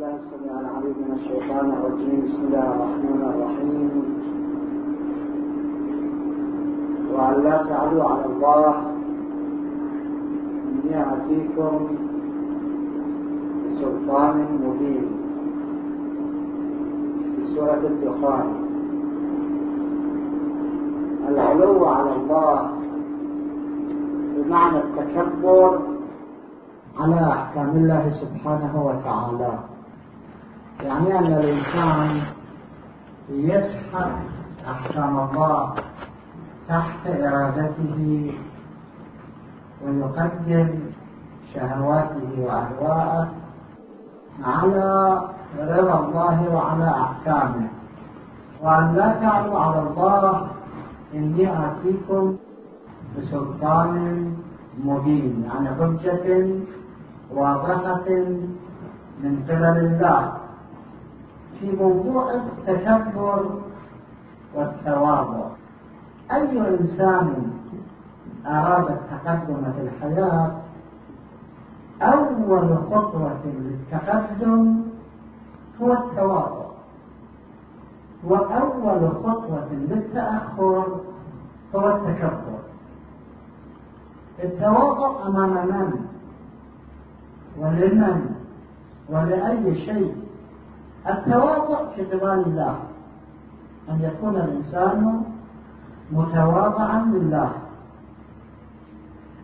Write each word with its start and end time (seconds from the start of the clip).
الله 0.00 0.16
السميع 0.16 0.60
العليم 0.60 0.94
من 1.08 1.12
الشيطان 1.14 1.70
الرجيم. 1.70 2.24
بسم 2.24 2.42
الله 2.44 2.66
الرحمن 2.74 3.20
الرحيم. 3.32 3.92
وأن 7.12 7.44
لا 7.44 7.56
تعلوا 7.68 8.04
على 8.04 8.24
الله. 8.26 8.74
إني 10.68 11.12
آتيكم 11.12 11.88
بسلطان 13.66 14.36
مبين. 14.64 15.06
في 17.36 17.54
سورة 17.54 17.82
الدخان. 17.84 18.46
العلو 21.28 21.84
على 21.84 22.12
الله. 22.16 22.70
بمعنى 24.36 24.78
التكبر 24.78 25.80
على 26.98 27.20
أحكام 27.20 27.70
الله 27.76 28.10
سبحانه 28.10 28.74
وتعالى. 28.86 29.69
يعني 30.82 31.18
أن 31.18 31.26
الإنسان 31.26 32.20
يسحب 33.28 34.12
أحكام 34.70 35.18
الله 35.18 35.74
تحت 36.68 37.06
إرادته 37.06 38.32
ويقدم 39.84 40.68
شهواته 41.54 42.30
وأهواءه 42.38 43.28
على 44.44 45.20
رضا 45.58 45.98
الله 45.98 46.54
وعلى 46.54 46.88
أحكامه. 46.90 47.68
وأن 48.62 48.94
لا 48.94 49.12
تعلوا 49.20 49.58
على 49.60 49.80
الله 49.80 50.46
إني 51.14 51.66
آتيكم 51.66 52.36
بسلطان 53.18 53.94
مبين 54.84 55.44
يعني 55.44 55.68
حجة 55.68 56.48
واضحة 57.30 58.08
من 59.22 59.44
قبل 59.48 59.76
الله. 59.78 60.39
في 61.60 61.76
موضوع 61.76 62.34
التكبر 62.34 63.50
والتواضع. 64.54 65.46
أي 66.32 66.68
إنسان 66.68 67.52
أراد 68.46 68.90
التقدم 68.90 69.72
في 69.72 69.80
الحياة 69.82 70.50
أول 72.02 72.78
خطوة 72.90 73.40
للتقدم 73.44 74.80
هو 75.82 75.92
التواضع. 75.92 76.70
وأول 78.24 79.10
خطوة 79.24 79.68
للتأخر 79.72 81.00
هو 81.74 81.88
التكبر. 81.96 82.60
التواضع 84.44 85.26
أمام 85.26 85.50
من؟ 85.50 86.06
ولمن؟ 87.58 88.34
ولأي 89.08 89.74
شيء؟ 89.74 90.19
التواضع 91.08 91.78
في 91.96 92.04
قبال 92.04 92.46
الله 92.46 92.78
أن 93.90 94.00
يكون 94.02 94.36
الإنسان 94.36 95.22
متواضعا 96.12 97.04
لله. 97.04 97.50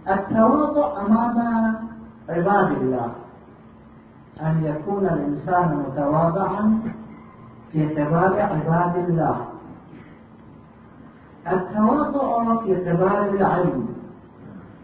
التواضع 0.09 1.01
أمام 1.07 1.75
عباد 2.29 2.71
الله 2.73 3.11
أن 4.43 4.65
يكون 4.65 5.07
الإنسان 5.07 5.85
متواضعا 5.89 6.81
في 7.73 7.89
قبال 7.89 8.41
عباد 8.41 8.97
الله. 8.97 9.47
التواضع 11.53 12.63
في 12.65 12.91
قبال 12.91 13.37
العلم 13.37 13.89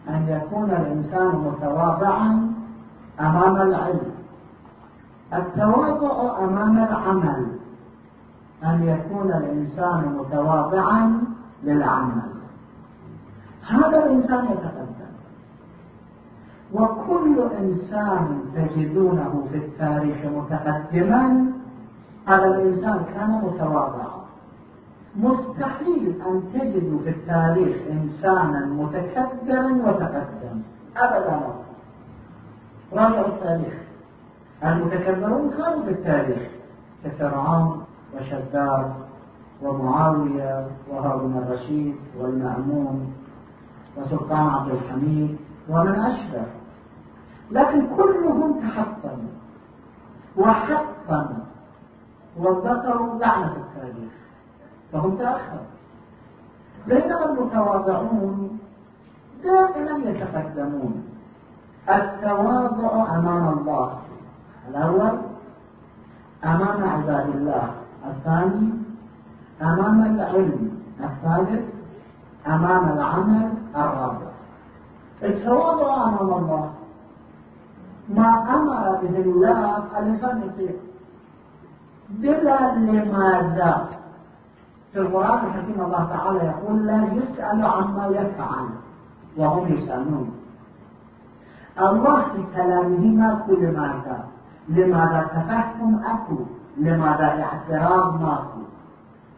أن 0.08 0.28
يكون 0.28 0.70
الإنسان 0.70 1.28
متواضعا 1.28 2.52
أمام 3.20 3.56
العلم. 3.56 4.11
التواضع 5.34 6.44
أمام 6.44 6.78
العمل. 6.78 7.46
أن 8.64 8.82
يكون 8.88 9.32
الإنسان 9.32 10.16
متواضعا 10.18 11.20
للعمل. 11.64 12.22
هذا 13.68 14.04
الإنسان 14.06 14.44
يتقدم. 14.44 15.12
وكل 16.74 17.40
إنسان 17.60 18.40
تجدونه 18.54 19.46
في 19.52 19.56
التاريخ 19.56 20.16
متقدما 20.24 21.46
هذا 22.26 22.46
الإنسان 22.46 23.04
كان 23.14 23.30
متواضعا. 23.30 24.22
مستحيل 25.16 26.22
أن 26.26 26.42
تجدوا 26.54 26.98
في 27.04 27.10
التاريخ 27.10 27.76
إنسانا 27.90 28.66
متكبرا 28.66 29.72
وتقدم. 29.72 30.62
أبدا. 30.96 31.40
راجعوا 32.92 33.26
التاريخ. 33.26 33.91
المتكبرون 34.64 35.50
كانوا 35.50 35.82
في 35.82 35.90
التاريخ 35.90 36.50
كفرعون 37.04 37.84
وشداد 38.14 38.92
ومعاوية 39.62 40.66
وهارون 40.90 41.36
الرشيد 41.36 41.96
والمأمون 42.18 43.12
وسلطان 43.96 44.48
عبد 44.48 44.70
الحميد 44.70 45.36
ومن 45.68 46.00
أشبه. 46.00 46.44
لكن 47.50 47.96
كلهم 47.96 48.60
تحطموا 48.60 49.32
وحطموا 50.36 51.44
وذكروا 52.36 53.18
لعنة 53.18 53.56
التاريخ 53.56 54.12
فهم 54.92 55.16
تأخروا. 55.16 55.72
بينما 56.86 57.24
المتواضعون 57.24 58.58
دائما 59.44 60.10
يتقدمون. 60.10 61.04
التواضع 61.88 63.18
أمام 63.18 63.58
الله. 63.58 64.01
الأول 64.68 65.18
أمام 66.44 66.84
عباد 66.84 67.28
الله. 67.28 67.70
الثاني 68.06 68.70
أمام 69.62 70.02
العلم 70.02 70.70
الثالث 71.00 71.64
أمام 72.46 72.88
العمل 72.88 73.52
الرابع. 73.76 74.32
التواضع 75.22 76.08
أمام 76.08 76.30
الله. 76.34 76.70
ما 78.08 78.54
أمر 78.54 79.00
به 79.02 79.16
الله 79.18 79.76
الإنسان 79.98 80.42
يطيع. 80.42 80.74
بلا 82.10 82.74
لماذا؟ 82.74 83.88
في 84.92 84.98
القرآن 84.98 85.46
الحكيم 85.46 85.80
الله 85.84 86.04
تعالى 86.04 86.38
يقول 86.38 86.86
لا 86.86 87.08
يسأل 87.12 87.64
عما 87.64 88.06
يفعل. 88.06 88.68
وهم 89.36 89.72
يسألون. 89.72 90.30
الله 91.80 92.22
في 92.22 92.44
كلامه 92.54 93.06
ماكو 93.06 93.52
لماذا 93.52 94.24
لماذا 94.68 95.26
تفهم 95.32 96.02
أكو؟ 96.04 96.36
لماذا 96.76 97.44
اعتراض 97.44 98.22
ماكو 98.22 98.62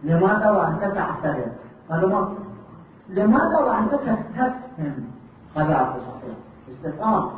لماذا 0.02 0.50
وأنت 0.50 0.84
تعترض 0.94 1.52
ماكو 1.90 2.34
لماذا 3.08 3.58
وأنت 3.58 3.94
تستفهم 3.94 5.04
هذا 5.56 5.80
أكو 5.80 5.98
صحيح 5.98 6.36
استفهام. 6.70 7.30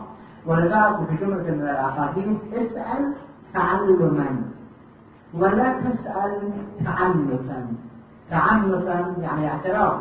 ولذلك 0.47 0.97
في 1.09 1.17
جملة 1.17 1.43
من 1.43 1.69
الأحاديث 1.71 2.39
اسأل 2.53 3.13
تعلما. 3.55 4.43
ولا 5.35 5.81
تسأل 5.81 6.53
تعنتا 6.85 7.67
تعنتا 8.31 9.15
يعني 9.21 9.51
اعتراض. 9.51 9.99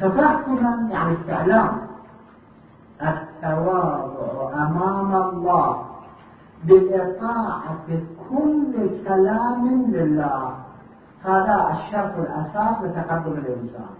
تفهما 0.00 0.88
يعني 0.90 1.12
استعلام. 1.12 1.78
التواضع 3.02 4.52
أمام 4.54 5.16
الله. 5.16 5.83
بإطاعة 6.64 7.86
كل 8.30 8.74
كلام 9.08 9.84
لله. 9.88 10.54
هذا 11.24 11.70
الشرط 11.72 12.18
الأساس 12.18 12.82
لتقدم 12.82 13.32
الإنسان. 13.32 13.94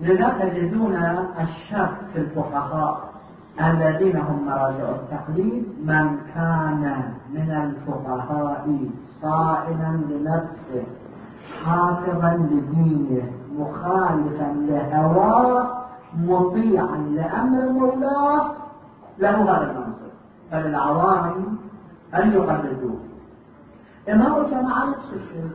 لذا 0.00 0.28
تجدون 0.28 0.96
الشرط 1.40 1.94
في 2.12 2.18
الفقهاء 2.18 3.12
الذين 3.60 4.16
هم 4.16 4.46
مراجع 4.46 4.88
التقليد 4.90 5.66
من 5.84 6.18
كان 6.34 7.14
من 7.34 7.50
الفقهاء 7.50 8.78
صائما 9.22 10.02
لنفسه 10.10 10.86
حافظا 11.64 12.48
لدينه 12.50 13.32
مخالفا 13.58 14.52
لهواه 14.68 15.66
مطيعا 16.16 16.96
لأمر 16.96 17.68
مولاه 17.72 18.52
له 19.18 19.42
هذا 19.42 19.70
المنصب. 19.70 20.12
فللعوام 20.50 21.56
أن 22.14 22.32
يقلدوه. 22.32 22.98
إمام 24.08 24.44
الجماعة 24.44 24.90
نفس 24.90 25.12
الشيء 25.12 25.50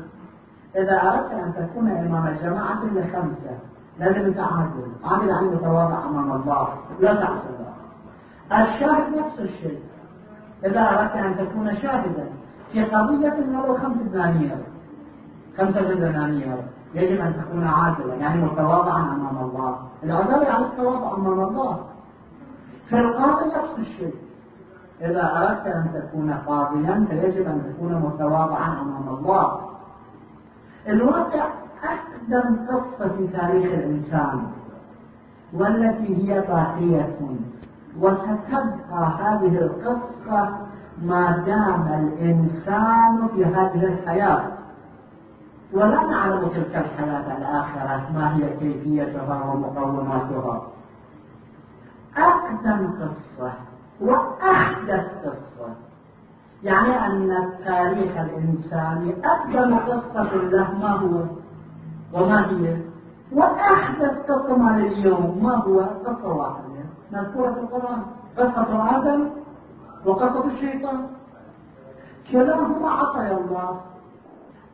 إذا 0.76 1.02
أردت 1.02 1.32
أن 1.32 1.54
تكون 1.58 1.88
إمام 1.88 2.28
الجماعة 2.28 2.86
لخمسة 2.86 3.58
لازم 4.00 4.34
تعادل. 4.34 4.92
عادل 5.04 5.32
عن 5.32 5.46
متواضع 5.46 6.06
أمام 6.06 6.32
الله. 6.32 6.68
لا 7.00 7.12
الله 7.12 7.40
الشاهد 8.52 9.18
نفس 9.18 9.40
الشيء. 9.40 9.80
إذا 10.66 10.82
أردت 10.82 11.16
أن 11.16 11.38
تكون 11.38 11.76
شاهدا 11.76 12.30
في 12.72 12.84
قضية 12.84 13.34
ولو 13.34 13.78
خمس 13.78 13.98
دنانير. 13.98 14.58
خمسة 15.58 15.94
دنانير. 15.94 16.58
يجب 16.94 17.22
أن 17.22 17.34
تكون 17.34 17.68
عادلا 17.68 18.16
يعني 18.16 18.42
متواضعا 18.42 19.02
أمام 19.02 19.38
الله. 19.38 19.80
العدالة 20.04 20.52
على 20.52 20.66
التواضع 20.66 21.16
أمام 21.16 21.40
الله. 21.40 21.86
في 22.90 23.00
القاضي 23.00 23.46
نفس 23.46 23.80
الشيء. 23.80 24.16
إذا 25.02 25.32
أردت 25.38 25.68
أن 25.68 25.88
تكون 25.94 26.34
قاضيا 26.34 27.06
فيجب 27.10 27.48
أن 27.48 27.74
تكون 27.74 27.94
متواضعا 27.96 28.82
أمام 28.82 29.10
الله. 29.18 29.62
الواقع 30.88 31.48
أقدم 31.84 32.56
قصة 32.68 33.10
في 33.10 33.28
تاريخ 33.28 33.74
الإنسان 33.74 34.48
والتي 35.54 36.32
هي 36.34 36.42
باقية 36.42 37.16
وستبقى 38.00 39.12
هذه 39.20 39.58
القصة 39.58 40.58
ما 41.02 41.44
دام 41.46 41.88
الإنسان 42.04 43.28
في 43.28 43.46
هذه 43.46 43.84
الحياة. 43.84 44.42
ولا 45.74 46.04
نعلم 46.04 46.48
تلك 46.48 46.76
الحياة 46.76 47.38
الآخرة 47.38 48.02
ما 48.14 48.36
هي 48.36 48.58
كيفيتها 48.58 49.44
ومقوماتها. 49.54 50.62
أقدم 52.18 52.88
قصة 52.88 53.54
وأحدث 54.02 55.06
قصة. 55.26 55.76
يعني 56.64 57.06
أن 57.06 57.50
تاريخ 57.66 58.18
الإنسان 58.18 59.14
أقدم 59.24 59.78
قصة 59.78 60.36
له 60.36 60.72
ما 60.72 60.90
هو؟ 60.90 61.24
وما 62.14 62.50
هي؟ 62.50 62.78
وأحدث 63.32 64.32
قصة 64.32 64.58
مال 64.58 64.86
اليوم 64.86 65.44
ما 65.44 65.56
هو؟ 65.56 65.80
قصة 65.80 66.28
واحدة. 66.28 66.68
مذكورة 67.12 67.52
في 67.52 67.60
القرآن. 67.60 68.02
قصة 68.38 68.98
آدم 68.98 69.30
وقصة 70.06 70.46
الشيطان. 70.46 71.08
كلاهما 72.32 72.90
عصي 72.90 73.32
الله. 73.32 73.82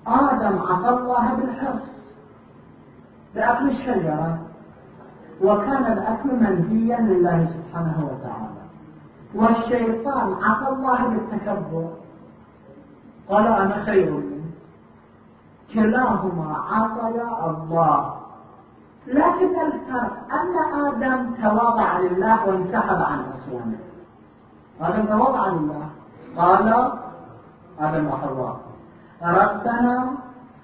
آدم 0.08 0.60
عصى 0.60 0.90
الله 0.90 1.34
بالحرص 1.34 1.94
بأكل 3.36 3.70
الشجرة 3.70 4.40
وكان 5.42 5.92
الأكل 5.94 6.30
منهيا 6.36 7.00
لله 7.02 7.48
سبحانه 7.48 8.10
وتعالى. 8.12 8.53
والشيطان 9.36 10.34
عصى 10.44 10.70
الله 10.74 11.08
بالتكبر 11.08 11.90
قال 13.30 13.48
أنا 13.48 13.84
خير. 13.86 14.24
كلاهما 15.74 16.58
عصي 16.58 17.22
الله. 17.50 18.14
لكن 19.08 19.62
الفرق 19.62 20.18
أن 20.34 20.56
آدم 20.86 21.34
تواضع 21.44 22.00
لله 22.00 22.48
وانسحب 22.48 23.02
عن 23.02 23.20
عصيانه 23.32 23.80
آدم 24.82 25.06
تواضع 25.06 25.48
لله. 25.48 25.90
قال 26.38 26.92
آدم 27.80 28.08
وحواء 28.08 28.58
ربنا 29.24 30.14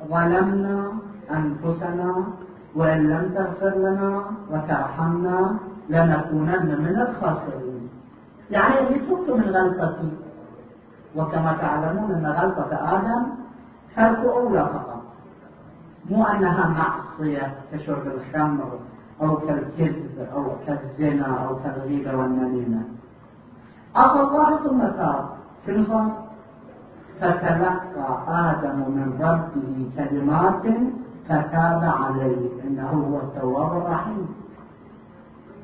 ظلمنا 0.09 0.91
أنفسنا 1.31 2.23
وإن 2.75 3.09
لم 3.09 3.33
تغفر 3.35 3.77
لنا 3.77 4.23
وترحمنا 4.51 5.57
لنكونن 5.89 6.81
من 6.81 6.95
الخاسرين. 7.07 7.88
يعني 8.51 8.99
تبت 8.99 9.29
من 9.29 9.43
غلطتي. 9.43 10.11
وكما 11.15 11.57
تعلمون 11.61 12.11
أن 12.11 12.25
غلطة 12.25 12.95
آدم 12.95 13.23
ترك 13.95 14.25
أولى 14.25 14.69
فقط. 14.73 15.01
مو 16.09 16.23
أنها 16.23 16.67
معصية 16.67 17.55
كشرب 17.71 18.07
الخمر 18.07 18.79
أو 19.21 19.37
كالكذب 19.37 20.27
أو 20.33 20.45
كالزنا 20.67 21.47
أو 21.47 21.55
كالغيبة 21.55 22.15
والنميمة. 22.17 22.83
عصى 23.95 24.19
الله 24.19 24.57
ثم 24.57 24.79
تاب 24.79 25.29
شنو 25.67 25.85
صار؟ 25.85 26.11
فتلقى 27.21 28.19
آدم 28.27 28.77
من 28.77 29.19
ربه 29.21 29.91
كلمات 29.97 30.63
فتاب 31.29 31.83
عليه. 31.83 32.63
إنه 32.63 32.89
هو 32.89 33.17
التواب 33.17 33.77
الرحيم. 33.77 34.27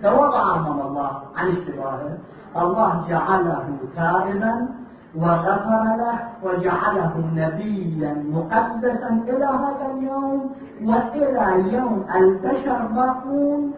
تواضع 0.04 0.56
أمام 0.56 0.82
الله 0.82 1.22
عن 1.36 1.48
اشتباهه 1.48 2.18
الله 2.58 3.06
جعله 3.10 3.78
تائبا 3.96 4.68
وغفر 5.16 5.84
له 5.84 6.20
وجعله 6.44 7.14
نبيا 7.36 8.14
مقدسا 8.30 9.24
إلى 9.28 9.46
هذا 9.46 9.92
اليوم 9.98 10.56
وإلى 10.84 11.74
يوم 11.74 12.06
البشر 12.16 12.86
باقون 12.86 13.74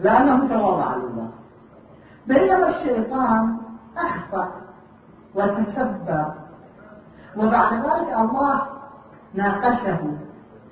لأنه 0.00 0.48
تواضع 0.48 0.94
لله 0.94 1.28
بينما 2.26 2.68
الشيطان 2.68 3.56
أخطأ 3.96 4.52
وتكبر 5.34 6.32
وبعد 7.36 7.74
ذلك 7.74 8.16
الله 8.18 8.60
ناقشه 9.34 9.98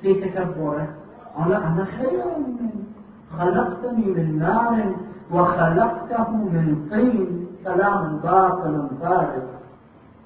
في 0.00 0.14
تكبره. 0.14 0.88
قال 1.36 1.52
أنا 1.52 1.84
خير 1.84 2.24
منه 2.38 2.70
خلقتني 3.38 4.06
من 4.16 4.38
نار 4.38 4.74
وخلقته 5.32 6.30
من 6.30 6.88
طين 6.90 7.46
كلام 7.64 8.20
باطل 8.24 8.88
فارغ. 9.00 9.46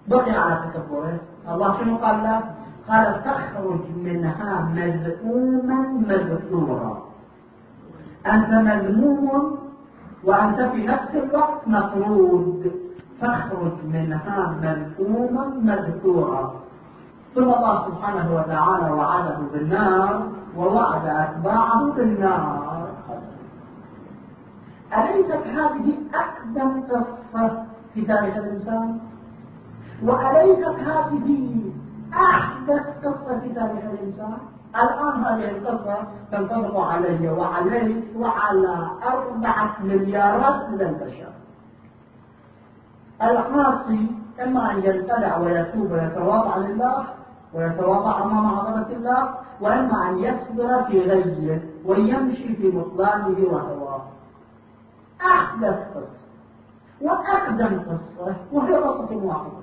بقي 0.09 0.31
على 0.31 0.55
تكبره. 0.65 1.19
الله 1.53 1.69
شنو 1.79 1.97
قال 1.97 2.17
له؟ 2.25 2.41
قال 2.89 3.07
تخرج 3.25 3.85
منها 3.97 4.53
مذءوما 4.77 5.79
مذكورا. 6.09 7.03
أنت 8.27 8.51
مذموم 8.51 9.59
وأنت 10.25 10.61
في 10.61 10.87
نفس 10.87 11.11
الوقت 11.15 11.61
مطرود 11.67 12.73
فاخرج 13.21 13.77
منها 13.85 14.39
مذءوما 14.63 15.45
مذكورا. 15.63 16.55
ثم 17.35 17.43
الله 17.43 17.77
سبحانه 17.89 18.27
وتعالى 18.37 18.89
وعده 18.91 19.39
بالنار 19.53 20.23
ووعد 20.57 21.07
أتباعه 21.07 21.93
بالنار. 21.97 22.62
أليست 24.97 25.47
هذه 25.47 25.95
أقدم 26.15 26.83
قصة 26.83 27.65
في 27.95 28.03
تاريخ 28.03 28.37
الإنسان؟ 28.37 28.99
وأليست 30.03 30.77
هذه 30.89 31.61
أحدث 32.15 32.87
قصة 33.05 33.41
في 33.41 33.49
تاريخ 33.49 33.85
الإنسان؟ 33.93 34.39
الآن 34.77 35.25
هذه 35.25 35.51
القصة 35.51 35.97
تنطبق 36.33 36.81
علي 36.81 37.29
وعليك 37.29 38.05
وعلى 38.17 38.91
أربعة 39.07 39.77
مليارات 39.83 40.71
من 40.71 40.81
البشر 40.81 41.33
العاصي 43.23 44.07
إما 44.45 44.71
أن 44.71 44.79
يبتدع 44.79 45.39
ويتوب 45.39 45.93
ويتواضع 45.93 46.57
لله 46.57 47.05
ويتواضع 47.55 48.25
أمام 48.25 48.47
عظمة 48.47 48.87
الله 48.91 49.29
وإما 49.61 50.09
أن 50.09 50.19
يصبر 50.19 50.83
في 50.83 51.01
غيه 51.01 51.63
ويمشي 51.87 52.55
في 52.57 52.71
بطلانه 52.71 53.37
وهواه 53.51 53.82
أحدث 55.27 55.79
قصة. 55.95 56.23
وأقدم 57.01 57.81
قصة 57.81 58.37
وهي 58.53 58.75
قصة 58.75 59.17
واحدة 59.17 59.63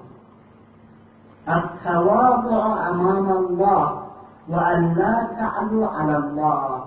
التواضع 1.47 2.89
أمام 2.89 3.29
الله 3.29 4.07
وأن 4.49 4.93
لا 4.93 5.27
تعلوا 5.39 5.87
على 5.87 6.17
الله. 6.17 6.85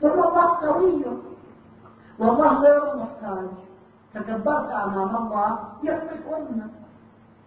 ثم 0.00 0.08
الله 0.08 0.56
قوي. 0.56 1.04
والله 2.18 2.60
غير 2.60 2.96
محتاج. 2.96 3.48
تكبرت 4.14 4.70
أمام 4.70 5.16
الله 5.16 5.58
يحمك 5.82 6.24
أمك 6.36 6.70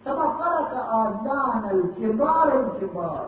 كما 0.05 0.25
ترك 0.39 0.73
آذان 0.93 1.63
الكبار 1.71 2.47
الكبار. 2.59 3.25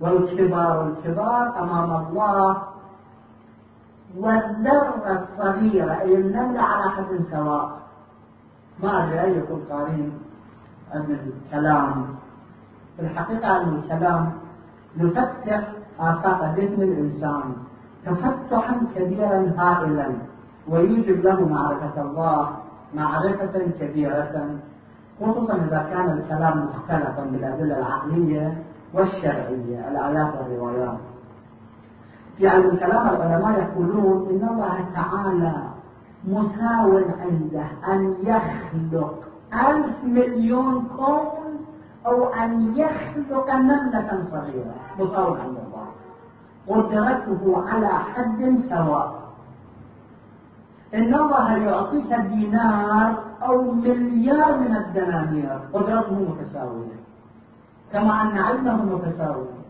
والكبار 0.00 0.86
الكبار 0.86 1.58
أمام 1.58 2.06
الله 2.06 2.62
والذرة 4.16 5.26
الصغيرة 5.38 6.00
أي 6.00 6.14
النملة 6.14 6.60
على 6.60 6.90
حد 6.90 7.20
سواء. 7.30 7.82
ما 8.82 9.04
أدري 9.04 9.20
أيكم 9.20 9.60
قارين 9.70 10.12
عن 10.94 11.18
الكلام 11.46 12.06
في 12.96 13.02
الحقيقة 13.02 13.62
أن 13.62 13.68
الكلام 13.68 14.32
يفتح 14.96 15.68
آفاق 16.00 16.54
ذهن 16.56 16.82
الإنسان 16.82 17.54
تفتحا 18.06 18.80
كبيرا 18.94 19.52
هائلا 19.58 20.12
ويوجب 20.68 21.24
له 21.24 21.48
معرفة 21.48 22.02
الله 22.02 22.56
معرفة 22.94 23.70
كبيرة 23.80 24.58
خصوصا 25.20 25.54
إذا 25.54 25.86
كان 25.92 26.10
الكلام 26.10 26.66
مختلطا 26.66 27.24
بالأدلة 27.24 27.78
العقلية 27.78 28.62
والشرعية 28.94 29.88
الآيات 29.88 30.34
والروايات. 30.40 30.98
في 32.42 32.48
علم 32.48 32.70
الكلام 32.70 33.08
العلماء 33.08 33.58
يقولون 33.58 34.28
إن 34.30 34.48
الله 34.48 34.84
تعالى 34.94 35.54
مساو 36.24 36.98
عنده 36.98 37.66
أن 37.88 38.14
يخلق 38.22 39.14
ألف 39.68 40.04
مليون 40.04 40.88
كون 40.96 41.66
أو 42.06 42.26
أن 42.34 42.76
يخلق 42.76 43.54
نملة 43.54 44.24
صغيرة. 44.32 44.74
مساو 44.98 45.34
عند 45.34 45.56
الله. 45.66 45.86
قدرته 46.68 47.68
على 47.68 47.88
حد 47.88 48.60
سواء. 48.68 49.22
إن 50.94 51.14
الله 51.14 51.56
يعطيك 51.56 52.12
دينار 52.12 53.14
أو 53.42 53.72
مليار 53.72 54.58
من 54.58 54.76
الدنانير. 54.76 55.58
قدرته 55.72 56.14
متساوية. 56.14 56.98
كما 57.92 58.22
أن 58.22 58.38
علمه 58.38 58.84
متساوي 58.84 59.61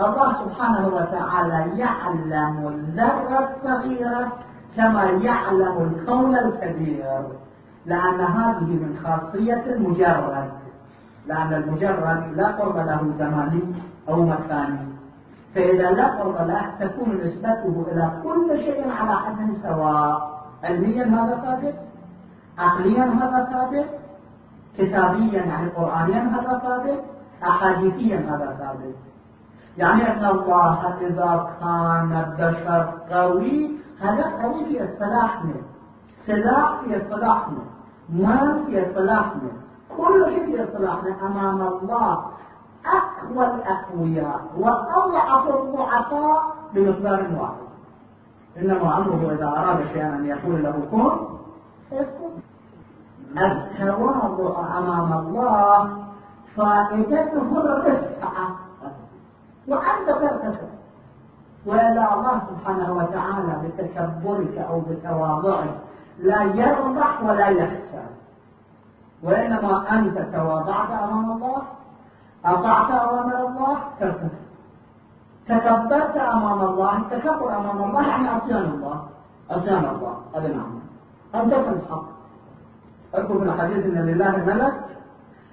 الله 0.00 0.32
سبحانه 0.44 0.86
وتعالى 0.86 1.78
يعلم 1.78 2.68
الذرة 2.68 3.48
الصغيرة 3.50 4.32
كما 4.76 5.04
يعلم 5.04 5.90
الكون 5.90 6.36
الكبير 6.36 7.22
لأن 7.86 8.20
هذه 8.20 8.70
من 8.82 8.98
خاصية 9.04 9.64
المجرد 9.66 10.50
لأن 11.26 11.52
المجرد 11.52 12.32
لا 12.36 12.46
قرب 12.46 12.76
له 12.76 13.12
زماني 13.18 13.62
أو 14.08 14.22
مكاني. 14.22 14.94
فإذا 15.54 15.90
لا 15.90 16.06
قرب 16.06 16.48
له 16.48 16.70
تكون 16.80 17.20
نسبته 17.24 17.86
إلى 17.92 18.12
كل 18.22 18.58
شيء 18.58 18.90
على 18.90 19.16
حد 19.16 19.56
سواء 19.62 20.34
علميا 20.64 21.04
هذا 21.04 21.40
ثابت 21.44 21.74
عقليا 22.58 23.04
هذا 23.04 23.48
ثابت 23.52 23.88
كتابيا 24.78 25.42
يعني 25.42 25.68
قرآنيا 25.68 26.20
هذا 26.20 26.58
ثابت 26.58 27.04
أحاديثيا 27.42 28.16
هذا 28.16 28.56
ثابت 28.58 29.13
يعني 29.76 30.12
أن 30.12 30.24
الله 30.24 30.96
إذا 31.00 31.50
كان 31.60 32.24
البشر 32.26 32.92
قوي. 33.10 33.70
هذا 34.00 34.42
قوي 34.42 34.64
في 34.64 34.84
اصطلاحنا 34.84 35.54
سلاح 36.26 36.80
في 36.80 36.96
اصطلاحنا 36.96 37.58
مال 38.08 38.64
في 38.66 38.90
اصطلاحنا 38.90 39.50
كل 39.96 40.26
شيء 40.26 40.46
في 40.46 40.64
اصطلاحنا 40.64 41.26
أمام 41.26 41.62
الله. 41.62 42.24
أقوى 42.86 43.46
الأقوياء. 43.46 44.40
وأضعف 44.58 45.48
الضعفاء 45.48 46.56
بمقدار 46.74 47.26
واحد. 47.40 47.64
إنما 48.56 48.98
أمره 48.98 49.32
إذا 49.32 49.48
أراد 49.48 49.86
شيئا 49.92 50.08
أن 50.08 50.26
يقول 50.26 50.62
له 50.62 50.82
كن. 50.90 51.34
التواضع 53.36 54.78
أمام 54.78 55.12
الله 55.12 55.90
فائدته 56.56 57.56
الرفعة. 57.56 58.63
وأنت 59.68 60.06
ترتفع. 60.06 60.66
وإلا 61.66 62.14
الله 62.14 62.40
سبحانه 62.50 62.92
وتعالى 62.92 63.68
بتكبرك 63.68 64.58
أو 64.58 64.80
بتواضعك. 64.80 65.74
لا 66.18 66.42
يربح 66.42 67.22
ولا 67.22 67.48
يخسر 67.48 68.04
وإنما 69.22 69.98
أنت 69.98 70.18
تواضعت 70.18 70.90
أمام 70.90 71.32
الله 71.32 71.62
أطعت 72.44 72.90
أوامر 72.90 73.46
الله 73.46 73.76
ترتفع. 74.00 74.44
تكبرت 75.48 76.16
أمام 76.16 76.60
الله 76.60 76.96
التكبر 76.96 77.56
أمام 77.56 77.84
الله 77.84 78.08
يعني 78.08 78.28
عصيان 78.28 78.62
الله. 78.62 79.04
عصيان 79.50 79.84
الله 79.84 80.16
هذا 80.34 80.48
نعم 80.48 80.80
أنت 81.34 81.54
تنحط 81.54 82.04
اذكر 83.14 83.38
في 83.38 83.44
الحديث 83.44 83.84
أن 83.84 84.06
لله 84.06 84.36
ملك 84.36 84.84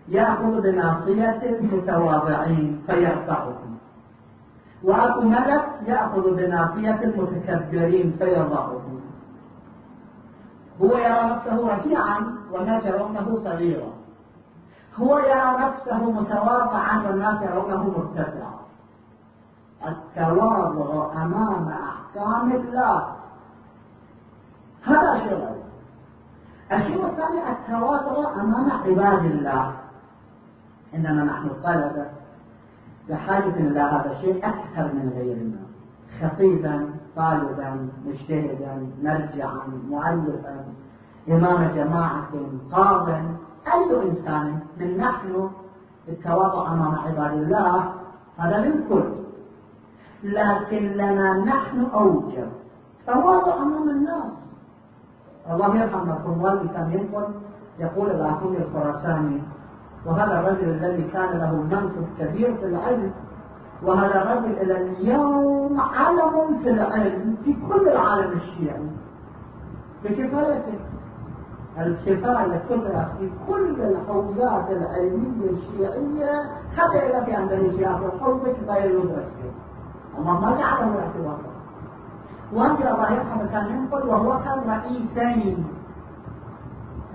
يأخذ 0.08 0.62
بناصية 0.62 1.42
المتواضعين 1.44 2.84
فيرفعهم. 2.88 3.78
وأكو 4.84 5.22
ملك 5.22 5.64
يأخذ 5.88 6.36
بناصية 6.36 7.04
المتكبرين 7.04 8.16
فيضعهم. 8.20 9.02
هو 10.82 10.98
يرى 10.98 11.24
نفسه 11.24 11.74
رفيعا 11.74 12.38
والناس 12.52 12.86
يرونه 12.86 13.40
صغيرا. 13.44 13.92
هو 15.00 15.20
يرى 15.20 15.58
نفسه 15.60 16.12
متواضعا 16.12 17.04
والناس 17.08 17.42
يرونه 17.42 17.84
مرتفعا. 17.84 18.54
التواضع 19.88 21.24
أمام 21.24 21.70
أحكام 21.70 22.52
الله. 22.52 23.16
هذا 24.84 25.12
غير 25.12 25.50
الشيء 26.72 27.06
الثاني 27.06 27.52
التواضع 27.52 28.34
أمام 28.42 28.72
عباد 28.72 29.26
الله. 29.26 29.74
إنما 30.96 31.24
نحن 31.24 31.46
الطلبة. 31.46 32.21
بحاجة 33.12 33.56
إلى 33.56 33.80
هذا 33.80 34.12
الشيء 34.12 34.38
أكثر 34.38 34.94
من 34.94 35.12
غيرنا. 35.16 35.62
خطيبا 36.22 36.90
طالبا 37.16 37.90
مجتهدا 38.06 38.88
مرجعا 39.04 39.62
مؤلفا 39.90 40.66
إمام 41.30 41.72
جماعة 41.76 42.30
قاضا 42.72 43.36
أي 43.74 44.10
إنسان 44.10 44.60
من 44.80 44.98
نحن 44.98 45.50
التواضع 46.08 46.74
أمام 46.74 46.96
عباد 46.96 47.34
الله 47.34 47.94
هذا 48.38 48.58
للكل 48.58 49.04
لكن 50.24 50.78
لنا 50.78 51.34
نحن 51.34 51.86
أوجب 51.94 52.48
تواضع 53.08 53.54
أمام 53.56 53.90
الناس. 53.90 54.32
الله 55.52 55.76
يرحم 55.76 56.08
مرحوم 56.08 56.42
والدي 56.42 56.68
كان 56.68 56.92
ينقل 56.92 57.28
يقول 57.80 58.12
العقول 58.12 58.56
الخراساني 58.56 59.42
وهذا 60.06 60.40
الرجل 60.40 60.70
الذي 60.70 61.04
كان 61.04 61.40
له 61.40 61.52
منصب 61.56 62.06
كبير 62.20 62.56
في 62.58 62.66
العلم 62.66 63.12
وهذا 63.84 64.22
الرجل 64.22 64.52
إلى 64.62 64.78
اليوم 64.82 65.82
علم 65.82 66.60
في 66.64 66.70
العلم 66.70 67.36
في 67.44 67.56
كل 67.70 67.88
العالم 67.88 68.32
الشيعي. 68.32 68.90
بكفايته 70.04 70.80
الكفاية 71.78 72.62
تدرس 72.70 73.08
في 73.20 73.30
كل 73.48 73.82
الحوزات 73.82 74.72
العلمية 74.72 75.50
الشيعية 75.50 76.44
حتى 76.78 76.98
إذا 76.98 77.24
في 77.24 77.38
أندونيسيا 77.38 77.98
في 77.98 78.06
الحوزة 78.16 78.54
كفاية 78.54 78.84
يدرس 78.84 79.26
الله 80.18 80.40
ما 80.40 80.58
جعله 80.58 81.00
اعتبارا 81.00 81.52
وأنت 82.54 82.80
يرحمه 82.80 83.52
كان 83.52 83.66
ينقل 83.70 84.08
وهو 84.08 84.40
كان 84.44 84.60
رئيسين. 84.70 85.68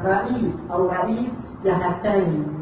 رئيس 0.05 0.55
أو 0.73 0.89
رئيس 0.89 1.31
جهتين. 1.65 2.56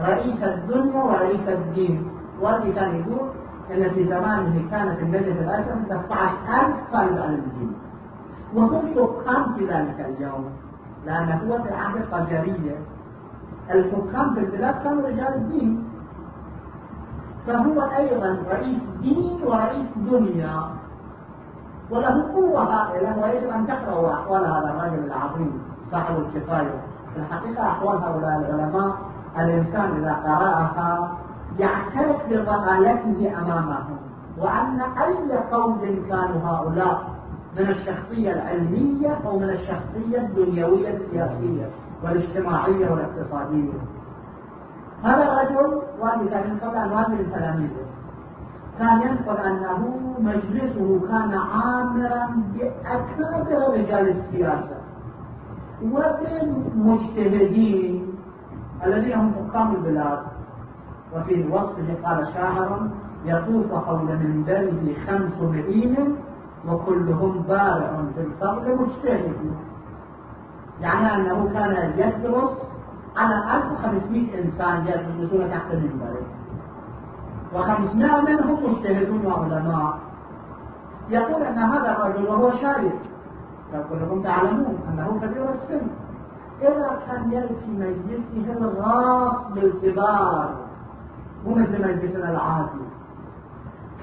رئيس 0.00 0.42
الدنيا 0.42 1.02
ورئيس 1.04 1.48
الدين. 1.48 2.10
والذي 2.40 2.72
كان 2.72 2.94
يقول 2.94 3.28
إن 3.70 3.90
في 3.90 4.04
زمانه 4.04 4.70
كانت 4.70 4.98
النجف 5.00 5.40
الاسلم 5.40 5.84
13000 5.88 6.76
طالب 6.92 7.18
علم 7.18 7.34
الدين. 7.34 7.72
وهم 8.54 8.82
حكام 8.94 9.54
في 9.54 9.66
ذلك 9.66 9.98
اليوم. 10.00 10.44
لأن 11.06 11.28
هو 11.32 11.62
في 11.62 11.68
العهد 11.68 11.96
القجرية 11.96 12.76
الحكام 13.70 14.34
في 14.34 14.40
البلاد 14.40 14.74
كانوا 14.84 15.08
رجال 15.08 15.34
الدين. 15.34 15.88
فهو 17.46 17.80
أيضا 17.80 18.38
رئيس 18.50 18.78
دين 19.02 19.40
ورئيس 19.44 19.88
دنيا. 19.96 20.62
وله 21.90 22.32
قوة 22.34 22.62
هائلة 22.62 23.18
ويجب 23.22 23.48
أن 23.48 23.66
تقرأوا 23.66 24.12
أحوال 24.12 24.44
هذا 24.44 24.70
الرجل 24.70 25.04
العظيم 25.04 25.62
صاحب 25.92 26.14
الكفاية. 26.16 26.80
في 27.14 27.20
الحقيقة 27.20 27.62
أحوال 27.68 27.96
هؤلاء 27.96 28.36
العلماء 28.38 28.96
الإنسان 29.38 29.96
إذا 29.96 30.12
قرأها 30.12 31.18
يعترف 31.58 32.16
بضلالته 32.30 33.32
أمامهم 33.42 33.96
وأن 34.38 34.80
أي 34.80 35.38
قول 35.52 35.78
كانوا 36.08 36.40
هؤلاء 36.44 37.18
من 37.58 37.68
الشخصية 37.68 38.32
العلمية 38.32 39.18
أو 39.26 39.38
من 39.38 39.50
الشخصية 39.50 40.18
الدنيوية 40.18 40.96
السياسية 40.96 41.70
والاجتماعية 42.04 42.90
والاقتصادية. 42.90 43.72
هذا 45.04 45.22
الرجل 45.22 45.82
كان 46.30 46.50
ينقل 46.50 46.76
عن 46.76 46.92
والد 46.92 47.20
من 47.20 47.70
كان 48.78 49.02
ينقل 49.02 49.36
أنه 49.36 49.96
مجلسه 50.18 51.00
كان 51.08 51.34
عامرا 51.34 52.26
بأكابر 52.54 53.72
رجال 53.72 54.08
السياسة. 54.08 54.76
وبالمجتهدين 55.82 58.07
الذين 58.86 59.12
هم 59.18 59.32
حكام 59.34 59.74
البلاد. 59.74 60.18
وفي 61.16 61.48
وصفه 61.52 61.96
قال 62.04 62.28
شاعر 62.34 62.88
يطوف 63.24 63.84
حول 63.86 64.18
منبره 64.18 64.94
خمس 65.06 65.42
مئين 65.42 66.16
وكلهم 66.68 67.42
بارع 67.48 68.02
في 68.14 68.20
الفضل 68.20 68.76
مجتهد. 68.80 69.52
يعني 70.80 71.14
أنه 71.14 71.50
كان 71.52 71.92
يدرس 71.98 72.50
على 73.16 73.34
1500 73.56 74.44
إنسان 74.44 74.86
يدرسون 74.86 75.50
تحت 75.50 75.72
المنبر. 75.72 76.16
و500 77.54 78.28
منهم 78.28 78.64
مجتهدون 78.64 79.26
وعلماء. 79.26 79.98
يقول 81.10 81.42
أن 81.42 81.58
هذا 81.58 81.90
الرجل 81.92 82.28
وهو 82.28 82.50
شايب 82.50 82.92
كلكم 83.90 84.22
تعلمون 84.22 84.78
أنه 84.88 85.20
كبير 85.22 85.44
السن. 85.54 85.86
إذا 86.62 86.98
كان 87.06 87.30
في 87.30 87.70
مجلسه 87.70 88.58
الغاص 88.58 89.34
بالكبار 89.54 90.54
مو 91.46 91.54
مثل 91.54 91.82
مجلسنا 91.82 92.30
العادي. 92.30 92.88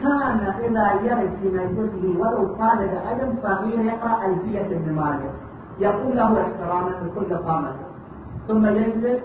كان 0.01 0.39
إذا 0.39 1.29
في 1.41 1.49
مجلسه 1.49 2.19
ولو 2.19 2.47
طالب 2.47 2.91
علم 3.07 3.35
صغير 3.43 3.79
يقرأ 3.79 4.25
ألفية 4.25 4.65
ابن 4.65 4.93
مالك. 4.93 5.33
يقول 5.79 6.17
له 6.17 6.41
احتراما 6.41 6.89
لكل 6.89 7.35
قامته 7.35 7.85
ثم 8.47 8.65
يجلس 8.65 9.21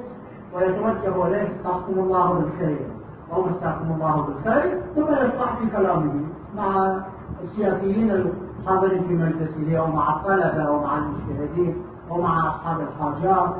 ويتوجه 0.55 1.27
إليه 1.27 1.57
استغفر 1.57 1.93
الله 1.93 2.33
بالخير. 2.33 2.87
أو 3.33 3.47
استغفر 3.47 3.95
الله 3.95 4.27
بالخير. 4.27 4.83
ثم 4.95 5.13
يشرح 5.13 5.57
في 5.59 5.71
كلامه 5.71 6.25
مع 6.57 6.97
السياسيين 7.45 8.11
الحاضرين 8.11 9.03
في 9.09 9.15
مجلسه 9.15 9.79
أو 9.79 9.87
مع 9.87 10.17
الطلبة 10.17 10.63
أو 10.63 10.83
مع 10.83 10.99
المجتهدين 10.99 11.77
أو 12.11 12.21
مع 12.21 12.49
أصحاب 12.49 12.81
الحاجات 12.81 13.55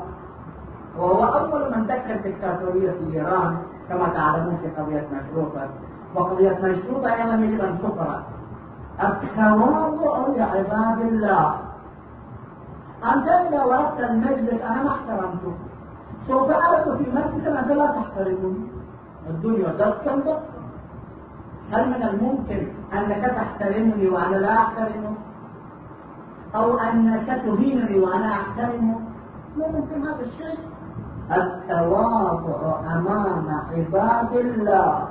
وهو 0.97 1.23
أول 1.23 1.77
من 1.77 1.87
دك 1.87 2.05
الدكتاتورية 2.11 2.91
في 2.91 3.17
إيران 3.17 3.57
كما 3.89 4.09
تعلمون 4.09 4.57
في 4.57 4.81
قضية 4.81 5.07
مشروطة. 5.13 5.69
وقضية 6.15 6.59
مشروطة 6.63 7.13
أيضا 7.13 7.33
يجب 7.33 7.61
أن 7.61 7.79
تقرأ. 7.83 8.23
التواضع 9.03 10.27
لعباد 10.27 10.99
الله. 11.01 11.55
أنت 13.13 13.27
إذا 13.27 13.63
وردت 13.63 13.99
المجلس 13.99 14.61
أنا 14.61 14.83
ما 14.83 14.89
احترمته. 14.89 15.53
سوف 16.27 16.49
أرد 16.49 16.97
في 16.97 17.11
مجلس 17.11 17.47
أنت 17.47 17.71
لا 17.71 17.87
تحترمني 17.87 18.67
الدنيا 19.29 19.67
دقا 19.67 20.41
هل 21.71 21.89
من 21.89 22.03
الممكن 22.03 22.67
أنك 22.93 23.35
تحترمني 23.35 24.07
وأنا 24.07 24.35
لا 24.35 24.53
أحترمك 24.53 25.17
أو 26.55 26.77
أنك 26.77 27.27
تهينني 27.27 27.99
وأنا 27.99 28.31
أحترمك 28.31 28.97
لا 29.57 29.67
يمكن 29.67 30.07
هذا 30.07 30.21
الشيء 30.21 30.59
التواضع 31.31 32.79
أمام 32.95 33.61
عباد 33.71 34.33
الله. 34.33 35.07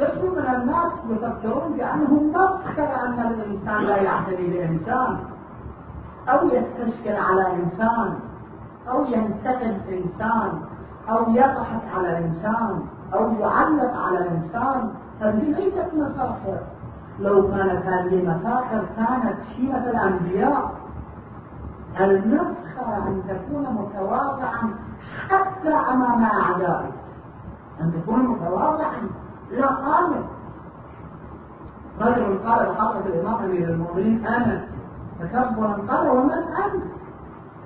قسم 0.00 0.32
من 0.32 0.54
الناس 0.54 0.92
يفكرون 1.10 1.72
بأنهم 1.76 2.28
مفخر 2.28 2.88
أن 3.06 3.18
الإنسان 3.20 3.84
لا 3.84 3.96
يعتني 3.96 4.46
بإنسان 4.50 5.18
أو 6.28 6.46
يستشكل 6.46 7.16
على 7.16 7.52
إنسان 7.52 8.14
أو 8.90 9.04
ينتقد 9.04 9.80
إنسان 9.88 10.52
أو 11.10 11.30
يضحك 11.30 11.82
على 11.96 12.18
إنسان 12.18 12.82
أو 13.14 13.30
يعلق 13.30 13.96
على 13.96 14.28
إنسان. 14.28 14.90
هذه 15.20 15.42
ليست 15.42 15.94
مفاخر. 15.94 16.58
لو 17.18 17.48
كانت 17.48 17.86
هذه 17.86 18.28
مفاخر 18.28 18.84
كانت 18.96 19.36
شيمة 19.56 19.90
الأنبياء 19.90 20.70
المفخر 22.00 22.96
أن 22.96 23.22
تكون 23.28 23.62
متواضعا 23.62 24.74
حتى 25.28 25.68
أمام 25.68 26.24
أعدائك. 26.24 26.94
أن 27.80 27.92
تكون 27.92 28.20
متواضعا 28.20 29.08
لا 29.50 29.66
قامت 29.66 30.24
رجل 32.00 32.38
قال 32.46 32.72
لحضرة 32.72 33.02
الإمام 33.06 33.44
أمير 33.44 33.68
المؤمنين 33.68 34.26
أنا 34.26 34.60
تكبرا 35.20 35.78
قال 35.88 36.08
ومن 36.08 36.32
أنت؟ 36.32 36.82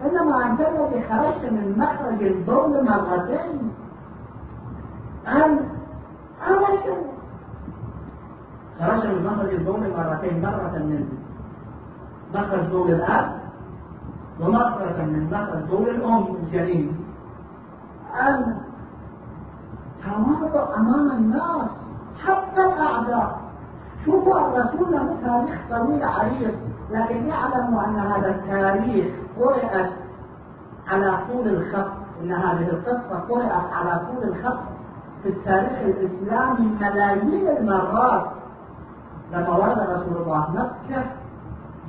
إنما 0.05 0.47
أنت 0.47 0.61
الذي 0.61 1.05
خرجت 1.09 1.53
من 1.53 1.79
مخرج 1.79 2.23
البول 2.23 2.85
مرتين. 2.85 3.73
أن 5.27 5.59
أنا 6.47 6.69
خرج 8.81 9.07
من 9.07 9.27
مخرج 9.27 9.55
البول 9.55 9.81
مرتين 9.97 10.43
مرة 10.43 10.79
من 10.79 11.09
مخرج 12.35 12.67
بول 12.71 12.91
الأب 12.91 13.39
ومرة 14.41 14.97
من 15.03 15.29
مخرج 15.33 15.63
بول 15.71 15.89
الأم 15.89 16.25
الجنين 16.43 16.97
أن 18.21 18.57
تواضع 20.05 20.77
أمام 20.77 21.11
الناس 21.11 21.69
حتى 22.25 22.61
الأعداء 22.61 23.41
شوفوا 24.05 24.41
الرسول 24.41 24.93
له 24.93 25.17
تاريخ 25.25 25.61
طويل 25.71 26.03
عريض 26.05 26.55
لكن 26.91 27.27
يعلم 27.27 27.79
أن 27.79 27.99
هذا 27.99 28.29
التاريخ 28.29 29.07
قرأت 29.41 29.91
على 30.89 31.19
طول 31.33 31.49
الخط 31.49 31.91
إن 32.23 32.33
هذه 32.33 32.69
القصة 32.69 33.19
قرأت 33.29 33.73
على 33.73 34.01
طول 34.07 34.29
الخط 34.29 34.59
في 35.23 35.29
التاريخ 35.29 35.79
الإسلامي 35.79 36.77
ملايين 36.81 37.49
المرات. 37.49 38.27
لما 39.33 39.57
ورد 39.57 39.79
رسول 39.79 40.23
الله 40.23 40.51
مكة 40.55 41.05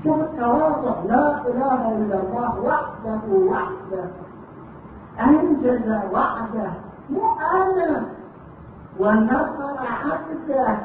شوف 0.03 0.19
التواضع 0.19 0.95
لا 1.05 1.47
إله 1.47 1.97
إلا 1.97 2.19
الله 2.19 2.59
وحده 2.63 3.21
وحده. 3.33 4.05
أنجز 5.19 5.87
وعده 6.13 6.71
مو 7.09 7.21
أنا 7.51 8.05
ونصر 8.99 9.77
عبده. 9.79 10.77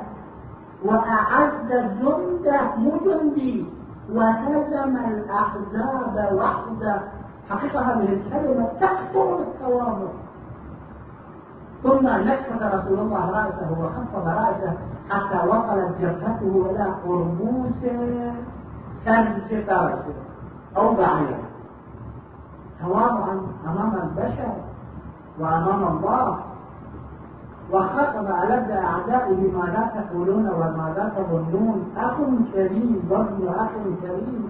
وأعز 0.84 1.68
جنده 1.70 2.76
مو 2.76 2.92
جندي 3.04 3.66
وهزم 4.12 4.96
الأحزاب 4.96 6.30
وحده. 6.32 7.00
حقيقة 7.50 7.80
هذه 7.80 8.12
الكلمة 8.12 8.68
تكثر 8.80 9.36
بالتواضع 9.36 10.08
ثم 11.84 12.08
نكت 12.08 12.62
رسول 12.62 12.98
الله 12.98 13.30
رأسه 13.30 13.70
وخفض 13.80 14.28
رأسه 14.28 14.72
حتى 15.10 15.48
وصلت 15.48 15.94
جبهته 16.00 16.66
إلى 16.70 16.84
قربوس 17.06 17.80
فرسه 19.04 20.14
أو 20.76 20.94
بعيره 20.94 21.44
تواضعا 22.80 23.40
أمام 23.66 23.92
البشر 24.02 24.52
وأمام 25.40 25.96
الله. 25.96 26.38
وخطب 27.72 28.26
ألد 28.26 28.70
أعدائه 28.70 29.52
ماذا 29.52 29.90
تقولون 29.94 30.48
وماذا 30.48 31.12
تظنون. 31.16 31.92
أخ 31.96 32.16
كريم 32.54 33.08
وابن 33.10 33.48
أخ 33.48 33.70
كريم. 34.02 34.48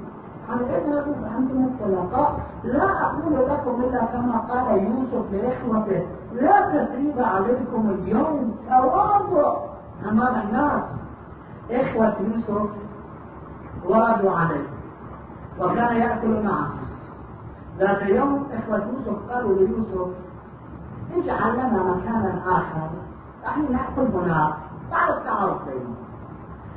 عن 0.48 0.58
اذهبوا 0.58 1.14
فأنتم 1.14 1.64
الطلقاء 1.64 2.40
لا 2.64 3.02
أقول 3.02 3.48
لكم 3.48 3.82
إلا 3.82 4.04
كما 4.04 4.38
قال 4.38 4.82
يوسف 4.84 5.32
لإخوته 5.32 6.06
لا 6.32 6.60
تثريب 6.60 7.18
عليكم 7.18 7.90
اليوم 7.90 8.56
تواضع. 8.68 9.56
أمام 10.10 10.34
الناس 10.48 10.82
إخوة 11.70 12.14
يوسف 12.20 12.70
وردوا 13.84 14.30
عليه 14.30 14.66
وكان 15.60 15.96
يأكل 15.96 16.42
معه. 16.42 16.68
ذات 17.78 18.02
يوم 18.02 18.46
إخوة 18.52 18.76
يوسف 18.92 19.32
قالوا 19.32 19.56
ليوسف 19.58 20.08
اجعل 21.16 21.52
لنا 21.52 21.82
مكانا 21.82 22.42
آخر 22.46 22.88
نحن 23.44 23.72
نأكل 23.72 24.12
هناك 24.14 24.54
بعد 24.90 25.10
التعارف 25.10 25.64
بينهم 25.68 25.94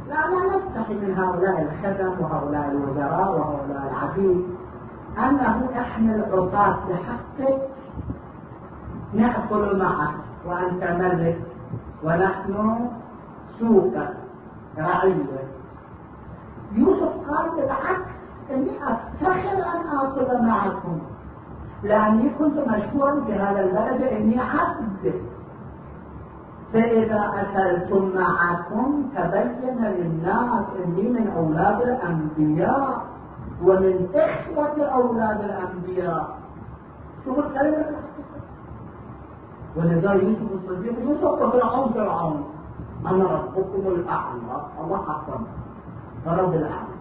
لا 0.07 0.13
لا 0.13 0.57
نستحي 0.57 0.93
من 0.93 1.17
هؤلاء 1.17 1.61
الخدم 1.61 2.23
وهؤلاء 2.23 2.71
الوزراء 2.71 3.31
وهؤلاء 3.31 3.91
العبيد. 3.91 4.45
أنه 5.17 5.69
نحمل 5.75 6.25
عصاة 6.31 6.77
بحقك. 6.89 7.61
نأكل 9.13 9.79
معك 9.79 10.15
وأنت 10.45 10.83
ملك 10.83 11.41
ونحن 12.03 12.79
سوقا 13.59 14.13
رعية. 14.77 15.47
يوسف 16.71 17.11
قال 17.29 17.49
بالعكس 17.55 18.09
إني 18.51 18.71
أفتخر 18.83 19.53
أن 19.53 19.97
آكل 19.97 20.45
معكم. 20.45 20.99
لأني 21.83 22.29
كنت 22.39 22.57
مشهورا 22.57 23.21
في 23.25 23.33
هذا 23.33 23.59
البلد 23.59 24.01
إني 24.03 24.39
عبد 24.39 25.13
فإذا 26.73 27.31
أكلتم 27.35 28.11
معكم 28.15 29.03
تبين 29.15 29.85
للناس 29.85 30.65
إني 30.85 31.01
من 31.01 31.33
أولاد 31.37 31.81
الأنبياء 31.81 33.05
ومن 33.63 34.07
إخوة 34.15 34.85
أولاد 34.85 35.43
الأنبياء. 35.43 36.37
شوفوا 37.25 37.43
الكلمة. 37.43 37.85
ولذا 39.75 40.13
يوسف 40.13 40.51
الصديق 40.53 40.99
يوسف 40.99 41.51
فرعون 41.51 41.93
فرعون. 41.93 42.45
أنا 43.05 43.23
ربكم 43.23 43.87
الأعلى. 43.87 44.61
الله 44.83 44.97
حقا 44.97 45.41
رب 46.27 46.53
الأعلى. 46.53 46.97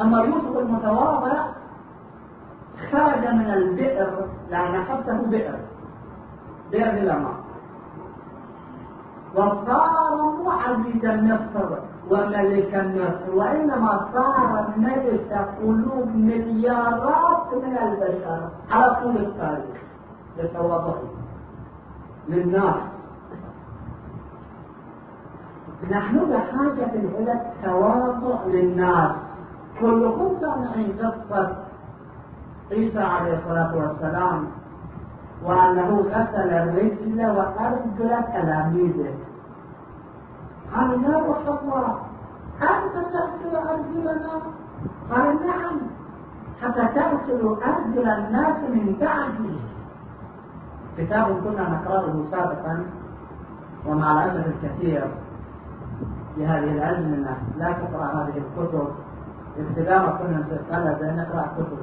أما 0.00 0.22
يوسف 0.22 0.58
المتواضع 0.58 1.46
خرج 2.92 3.34
من 3.34 3.50
البئر 3.50 4.26
لأن 4.50 4.84
حبسه 4.84 5.22
بئر. 5.30 5.58
بئر 6.70 6.92
للماء 6.92 7.39
وصار 9.34 10.32
معززا 10.44 11.16
مصر 11.16 11.68
وملك 12.10 12.74
مصر 12.74 13.36
وإنما 13.36 14.08
صار 14.14 14.66
ملك 14.76 15.48
قلوب 15.62 16.08
مليارات 16.14 17.54
من 17.54 17.78
البشر. 17.78 18.48
على 18.70 18.94
طول 19.02 19.16
التاريخ 19.16 19.80
لتواضعه 20.38 21.02
للناس. 22.28 22.74
نحن 25.90 26.18
بحاجة 26.18 26.94
إلى 26.94 27.32
التواضع 27.32 28.44
للناس. 28.46 29.12
كلكم 29.80 30.30
سامعين 30.40 30.98
قصة. 31.02 31.56
عيسى 32.70 33.02
عليه 33.02 33.38
الصلاة 33.38 33.76
والسلام 33.76 34.46
وأنه 35.44 36.00
غسل 36.00 36.50
الرجل 36.50 37.26
وأرجل 37.26 38.24
تلاميذه 38.32 39.14
قال 40.74 41.04
يا 41.04 41.18
روح 41.18 41.38
الله 41.62 41.98
أنت 42.62 42.94
تغسل 42.94 43.56
أرجلنا؟ 43.56 44.42
قال 45.10 45.46
نعم. 45.46 45.80
حتى 46.62 46.88
تغسل 46.94 47.46
أرجل 47.46 48.08
الناس 48.08 48.56
من 48.56 48.96
بعدي 49.00 49.56
كتاب 50.98 51.26
كنا 51.26 51.68
نقرأه 51.68 52.24
سابقا 52.30 52.86
ومع 53.86 54.24
الأسف 54.24 54.46
الكثير 54.46 55.10
في 56.34 56.46
هذه 56.46 56.72
الأزمنة 56.72 57.36
لا 57.58 57.72
تقرأ 57.72 58.04
هذه 58.06 58.32
الكتب. 58.36 58.88
ابتداء 59.58 60.16
كنا 60.16 61.22
نقرأ 61.22 61.46
كتب. 61.56 61.78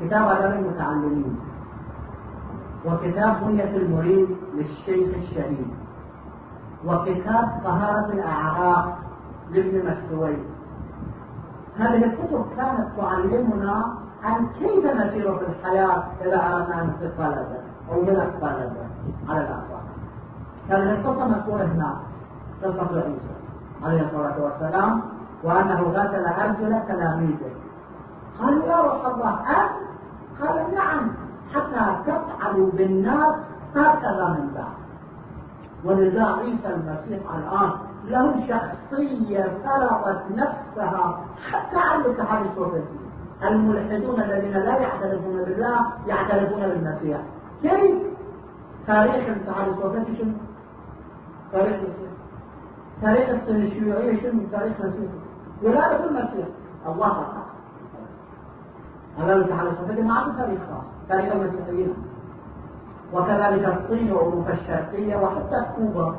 كتاب 0.00 0.28
أدب 0.28 0.58
المتعلمين 0.58 1.38
وكتاب 2.86 3.36
بنية 3.44 3.76
المريد 3.76 4.28
للشيخ 4.54 5.14
الشهيد. 5.16 5.86
وكتاب 6.84 7.60
طهارة 7.64 8.12
الأعراق 8.12 8.98
لابن 9.50 9.90
مسوي 9.90 10.36
هذه 11.78 12.04
الكتب 12.04 12.46
كانت 12.56 12.88
تعلمنا 12.96 13.94
عن 14.24 14.46
كيف 14.58 14.84
نسير 14.84 15.38
في 15.38 15.44
الحياة 15.46 16.04
أردنا 16.22 16.82
أن 16.82 17.10
طلبة 17.18 17.60
أو 17.92 18.04
طلبة 18.40 18.86
على 19.28 19.40
الأصح 19.40 19.82
هذه 20.70 20.90
القصة 20.90 21.28
مذكورة 21.28 21.64
هنا 21.64 21.96
قصة 22.62 22.96
عيسى 22.96 23.34
عليه 23.84 24.02
الصلاة 24.02 24.44
والسلام 24.44 25.02
وأنه 25.44 25.82
غسل 25.82 26.24
أرجل 26.26 26.86
تلاميذه. 26.88 27.50
قالوا 28.40 28.64
يا 28.64 28.76
روح 28.76 29.06
الله 29.06 29.40
أنت؟ 29.40 29.72
قال 30.40 30.74
نعم. 30.74 31.25
حتى 31.54 31.96
تفعلوا 32.06 32.70
بالناس 32.70 33.34
هكذا 33.76 34.36
من 34.38 34.54
بعد 34.54 34.76
ولذا 35.84 36.24
عيسى 36.24 36.68
المسيح 36.74 37.34
الآن 37.34 37.70
له 38.04 38.46
شخصية 38.48 39.58
فرضت 39.64 40.22
نفسها 40.30 41.20
حتى 41.50 41.76
على 41.76 42.06
الاتحاد 42.06 42.46
السوفيتي. 42.46 42.96
الملحدون 43.42 44.20
الذين 44.22 44.52
لا 44.52 44.78
يعترفون 44.78 45.44
بالله 45.44 45.86
يعترفون 46.06 46.60
بالمسيح. 46.60 47.18
كيف؟ 47.62 48.02
تاريخ 48.86 49.14
الاتحاد 49.14 49.68
السوفيتي 49.68 50.16
شنو؟ 50.16 50.32
تاريخ 51.52 51.74
المسيح. 51.74 52.10
تاريخ 53.02 53.28
الشيوعية 53.48 54.22
شنو؟ 54.22 54.40
تاريخ 54.52 54.80
المسيح 54.80 55.10
ولادة 55.62 56.04
المسيح. 56.04 56.46
الله 56.86 57.10
أكبر. 57.10 57.45
هذا 59.18 59.32
الاتحاد 59.32 59.66
السوفيتي 59.66 60.02
ما 60.02 60.14
عنده 60.14 60.38
تاريخ 60.38 60.58
خاص 60.58 60.84
تاريخ 61.08 61.32
المسيحيين 61.32 61.94
وكذلك 63.12 63.78
الصين 63.78 64.12
وأوروبا 64.12 64.52
الشرقية 64.52 65.16
وحتى 65.16 65.66
كوبا 65.76 66.14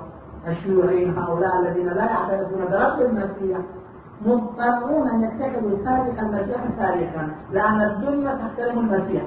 الشيوعيين 0.48 1.18
هؤلاء 1.18 1.60
الذين 1.60 1.88
لا 1.88 2.06
يعترفون 2.06 2.66
برب 2.72 3.02
المسيح 3.02 3.58
مضطرون 4.26 5.10
أن 5.10 5.22
يتخذوا 5.24 5.78
تاريخ 5.86 6.20
المسيح 6.20 6.62
تاريخا 6.78 7.30
لأن 7.52 7.82
الدنيا 7.82 8.36
تحترم 8.36 8.80
المسيح. 8.80 9.24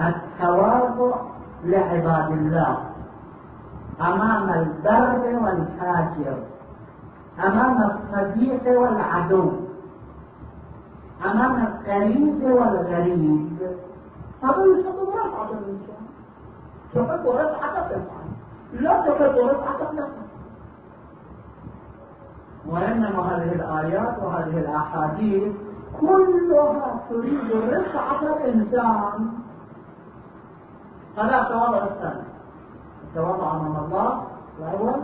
التواضع 0.00 1.16
لعباد 1.64 2.30
الله. 2.30 2.78
أمام 4.00 4.50
البر 4.50 5.38
والفاجر 5.44 6.38
أمام 7.44 7.90
الصديق 7.90 8.80
والعدو. 8.80 9.52
أمام 11.24 11.66
القريب 11.66 12.42
والغريب. 12.42 13.58
هذا 14.42 14.64
يسمى 14.64 15.08
رفعة 15.14 15.50
الانسان 15.50 16.04
تحب 16.94 17.26
رفعة 17.26 17.88
تفعل 17.88 18.28
لا 18.72 19.00
تحب 19.00 19.36
رفعة 19.38 19.78
تفعل 19.78 20.24
وإنما 22.66 23.22
هذه 23.22 23.52
الآيات 23.52 24.22
وهذه 24.22 24.58
الأحاديث 24.58 25.52
كلها 26.00 27.00
تريد 27.10 27.50
رفعة 27.52 28.22
الإنسان. 28.22 29.28
هذا 31.18 31.40
التواضع 31.42 31.84
الثاني. 31.84 32.24
التواضع 33.04 33.56
أمام 33.56 33.84
الله 33.84 34.26
الأول. 34.58 35.00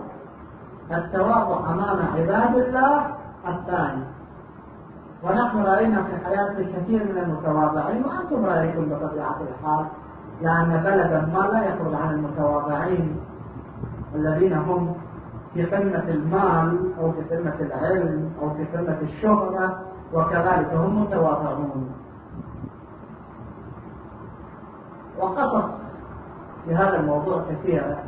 التواضع 0.90 1.70
أمام 1.70 1.98
عباد 2.16 2.56
الله 2.56 3.14
الثاني. 3.48 4.04
ونحن 5.22 5.62
رأينا 5.62 6.02
في 6.02 6.24
حياتنا 6.24 6.59
الكثير 6.59 7.04
من 7.04 7.18
المتواضعين 7.18 8.04
وأنتم 8.04 8.46
رأيتم 8.46 8.88
بطبيعة 8.88 9.40
الحال 9.40 9.87
لأن 10.42 10.80
بلدا 10.85 11.20
ما 11.33 11.48
لا 11.52 11.64
يخرج 11.64 11.94
عن 11.94 12.14
المتواضعين 12.14 13.16
الذين 14.14 14.52
هم 14.52 14.94
في 15.54 15.66
قمة 15.66 16.04
المال 16.09 16.92
أو 17.00 17.12
في 17.12 17.37
قمة 17.37 17.54
العلم 17.61 18.33
أو 18.42 18.50
في 18.50 18.64
قمة 18.64 18.98
الشهرة 19.02 19.80
وكذلك 20.14 20.74
هم 20.74 21.02
متواضعون. 21.02 21.90
وقصص 25.18 25.70
في 26.64 26.74
هذا 26.74 27.00
الموضوع 27.00 27.42
كثيرة 27.50 27.98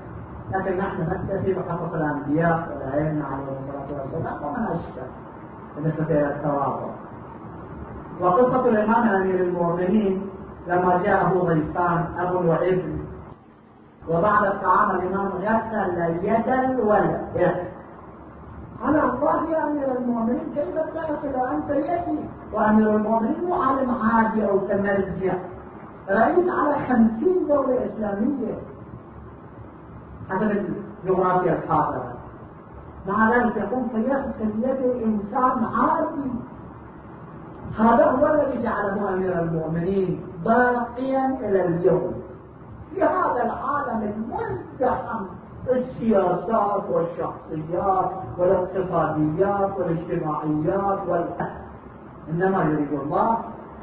لكن 0.52 0.76
نحن 0.78 1.02
نكتفي 1.02 1.54
بقصص 1.54 1.94
الأنبياء 1.94 2.68
والعلم 2.70 3.22
عليه 3.22 3.44
الصلاة 3.44 4.02
والسلام 4.02 4.44
ومن 4.44 4.66
أشبه. 4.66 5.31
بالنسبة 5.76 6.04
إلى 6.04 6.26
التواضع. 6.26 6.92
وقصة 8.20 8.68
الإمام 8.68 9.08
أمير 9.08 9.34
المؤمنين 9.34 10.28
لما 10.66 11.02
جاءه 11.02 11.44
ضيفان 11.44 12.04
أب 12.18 12.34
وابن 12.34 12.98
وبعد 14.08 14.44
الطعام 14.44 14.90
الإمام 14.90 15.28
غسل 15.28 16.24
يد 16.24 16.48
الولد. 16.48 17.56
على 18.84 19.02
الله 19.02 19.50
يا 19.50 19.64
أمير 19.64 19.98
المؤمنين 19.98 20.54
كيف 20.54 20.74
تغسل 20.74 21.36
أنت 21.36 21.70
يدي؟ 21.70 22.18
وأمير 22.52 22.96
المؤمنين 22.96 23.44
مو 23.44 23.54
عالم 23.62 23.90
عادي 23.90 24.48
أو 24.48 24.58
تمرجع. 24.58 25.34
رئيس 26.10 26.48
على 26.48 26.74
خمسين 26.88 27.46
دولة 27.48 27.86
إسلامية. 27.86 28.54
حسب 30.30 30.66
الجغرافيا 31.04 31.52
الحاضرة 31.52 32.11
مع 33.08 33.36
ذلك 33.36 33.56
يقوم 33.56 33.88
فيغسل 33.88 34.50
يد 34.58 35.02
إنسان 35.04 35.64
عادي 35.64 36.30
هذا 37.78 38.04
هو 38.04 38.34
الذي 38.34 38.62
جعله 38.62 39.14
أمير 39.14 39.42
المؤمنين 39.42 40.20
باقيا 40.44 41.38
إلى 41.40 41.64
اليوم. 41.64 42.14
في 42.90 43.02
هذا 43.02 43.42
العالم 43.42 44.12
المزدحم 44.12 45.24
السياسات 45.68 46.82
والشخصيات 46.90 48.10
والاقتصاديات 48.38 49.78
والاجتماعيات 49.78 50.98
والأهل. 51.08 51.62
إنما 52.30 52.62
يريد 52.62 52.92
الله 52.92 53.38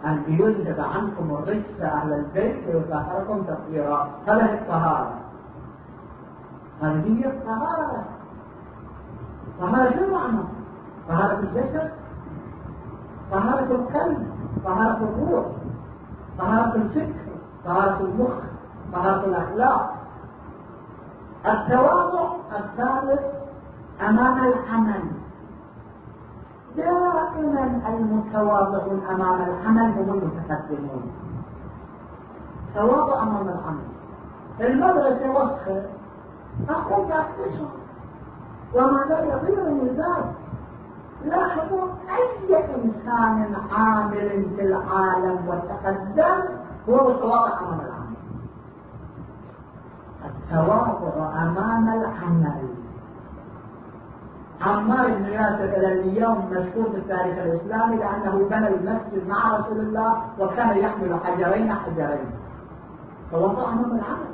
أن 0.05 0.23
يذهب 0.27 0.79
عنكم 0.79 1.33
الرجس 1.33 1.81
أهل 1.81 2.13
البيت 2.13 2.67
ويطهركم 2.67 3.43
تطهيرا. 3.43 4.09
هذه 4.27 4.53
الطهارة. 4.53 5.13
هذه 6.81 7.19
هي 7.19 7.25
الطهارة. 7.25 8.18
طهارة 9.59 9.89
شو 9.95 10.13
معنى؟ 10.13 10.39
طهارة 11.09 11.39
الجسد 11.39 11.91
طهارة 13.31 13.71
القلب 13.71 14.27
طهارة 14.65 14.97
الروح؟ 14.97 15.45
طهارة 16.39 16.75
الفكر؟ 16.75 17.29
طهارة 17.65 17.99
المخ؟ 18.01 18.31
طهارة 18.93 19.25
الأخلاق؟ 19.25 19.95
التواضع 21.45 22.29
الثالث 22.59 23.21
أمام 24.01 24.37
العمل. 24.43 25.03
دائما 26.77 27.81
المتواضعون 27.87 29.01
أمام 29.09 29.41
العمل 29.41 29.91
هم 29.91 30.09
المتقدمون. 30.09 31.11
تواضع 32.75 33.23
أمام 33.23 33.47
العمل. 33.49 33.89
المدرسة 34.59 35.29
وسخة 35.31 35.81
أقوم 36.69 37.07
بأكتشف 37.07 37.78
وما 38.73 39.05
يضير 39.09 39.69
من 39.69 39.87
ذلك 39.87 40.33
لاحظوا 41.25 41.87
أي 42.09 42.75
إنسان 42.75 43.55
عامل 43.71 44.45
في 44.55 44.61
العالم 44.61 45.47
وتقدم 45.47 46.53
هو 46.89 47.09
متواضع 47.09 47.59
أمام 47.59 47.79
العمل. 47.79 48.15
التواضع 50.25 51.41
أمام 51.41 51.89
العمل. 51.89 52.69
عمار 54.61 55.07
بن 55.07 55.25
ياسر 55.25 55.63
إلى 55.63 55.93
اليوم 55.93 56.45
مشهور 56.51 56.89
في 56.89 56.97
التاريخ 56.97 57.37
الإسلامي 57.37 57.95
لأنه 57.95 58.47
بنى 58.49 58.67
المسجد 58.67 59.27
مع 59.27 59.57
رسول 59.57 59.79
الله 59.79 60.21
وكان 60.39 60.77
يحمل 60.77 61.19
حجرين 61.23 61.73
حجرين. 61.73 62.31
تواضع 63.31 63.63
أمام 63.63 63.85
العمل. 63.85 64.33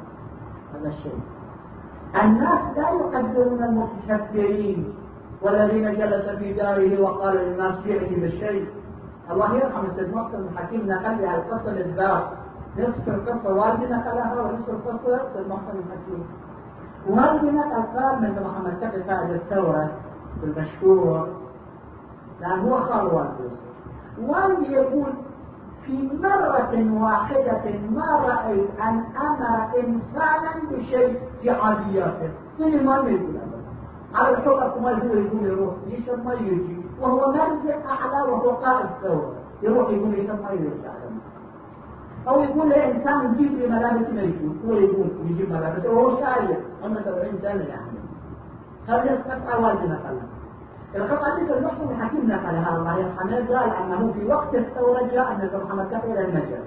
هذا 0.73 0.87
الشيء. 0.87 1.19
الناس 2.23 2.77
لا 2.77 2.89
يقدرون 2.89 3.63
المتكبرين 3.63 4.93
والذين 5.41 5.95
جلس 5.95 6.29
في 6.29 6.53
داره 6.53 7.01
وقال 7.01 7.35
للناس 7.35 7.75
جئني 7.85 8.15
بالشيء 8.15 8.67
الله 9.31 9.55
يرحم 9.55 9.85
السيد 9.85 10.15
محسن 10.15 10.47
الحكيم 10.51 10.87
نقل 10.87 11.21
لها 11.21 11.35
القصة 11.35 11.71
للدار 11.71 12.31
نصف 12.77 13.07
القصة 13.07 13.53
والدي 13.53 13.85
نقلها 13.85 14.41
ونصف 14.41 14.69
القصة 14.69 15.15
السيد 15.15 15.47
محسن 15.49 15.77
الحكيم 15.77 16.25
والدي 17.09 17.51
نقل 17.51 17.99
قال 17.99 18.21
من 18.21 18.43
محمد 18.45 18.79
تقي 18.81 19.01
قائد 19.01 19.29
الثورة 19.31 19.91
المشهور. 20.43 21.27
لأن 22.41 22.59
هو 22.59 22.79
خال 22.79 23.05
والدي. 23.05 23.55
والدي 24.19 24.71
يقول 24.71 25.13
في 25.85 26.09
مرة 26.23 27.03
واحدة 27.03 27.79
ما 27.89 28.05
رأيت 28.27 28.69
أن 28.81 29.03
أمر 29.27 29.67
إنسانا 29.79 30.51
بشيء 30.71 31.19
في 31.41 31.49
عادياته 31.49 32.29
من 32.59 32.85
ما 32.85 32.95
يقول 32.95 33.35
على 34.15 34.29
الحقق 34.29 34.81
ما 34.81 34.91
هو 34.91 35.13
يقول 35.13 35.43
يروح. 35.45 35.73
يشرب 35.87 36.25
ما 36.25 36.33
يجي؟ 36.33 36.77
وهو 37.01 37.31
مرجع 37.31 37.75
أعلى 37.89 38.31
وهو 38.31 38.49
قائد 38.49 38.87
ثورة 39.03 39.33
يروح 39.61 39.89
يقول 39.89 40.13
يشرب 40.19 40.41
ما 40.41 40.51
يرجع 40.51 40.91
أو 42.27 42.41
يقول 42.41 42.69
لإنسان 42.69 43.33
يجيب 43.33 43.51
لي 43.59 43.67
ملابس 43.67 44.09
ما 44.13 44.21
يجيب 44.21 44.65
هو 44.67 44.73
يقول 44.73 45.07
يجيب 45.25 45.51
ملابس. 45.51 45.85
وهو 45.85 46.09
شايف 46.19 46.57
عمره 46.83 47.01
70 47.01 47.39
سنة 47.41 47.63
يعني. 47.63 47.99
هذا 48.87 49.13
يستطيع 49.13 49.55
والدنا 49.57 49.99
قال 50.95 51.03
القطعة 51.03 51.57
المحسن 51.57 51.89
الحكيم 51.89 52.27
نقلها 52.27 52.77
الله 52.77 52.97
يرحمه 52.97 53.57
قال 53.57 53.69
أنه 53.69 54.13
في 54.13 54.25
وقت 54.25 54.55
الثورة 54.55 55.09
جاء 55.11 55.31
النبي 55.31 55.57
محمد 55.65 55.85
كفر 55.85 56.11
إلى 56.11 56.25
النجف 56.25 56.63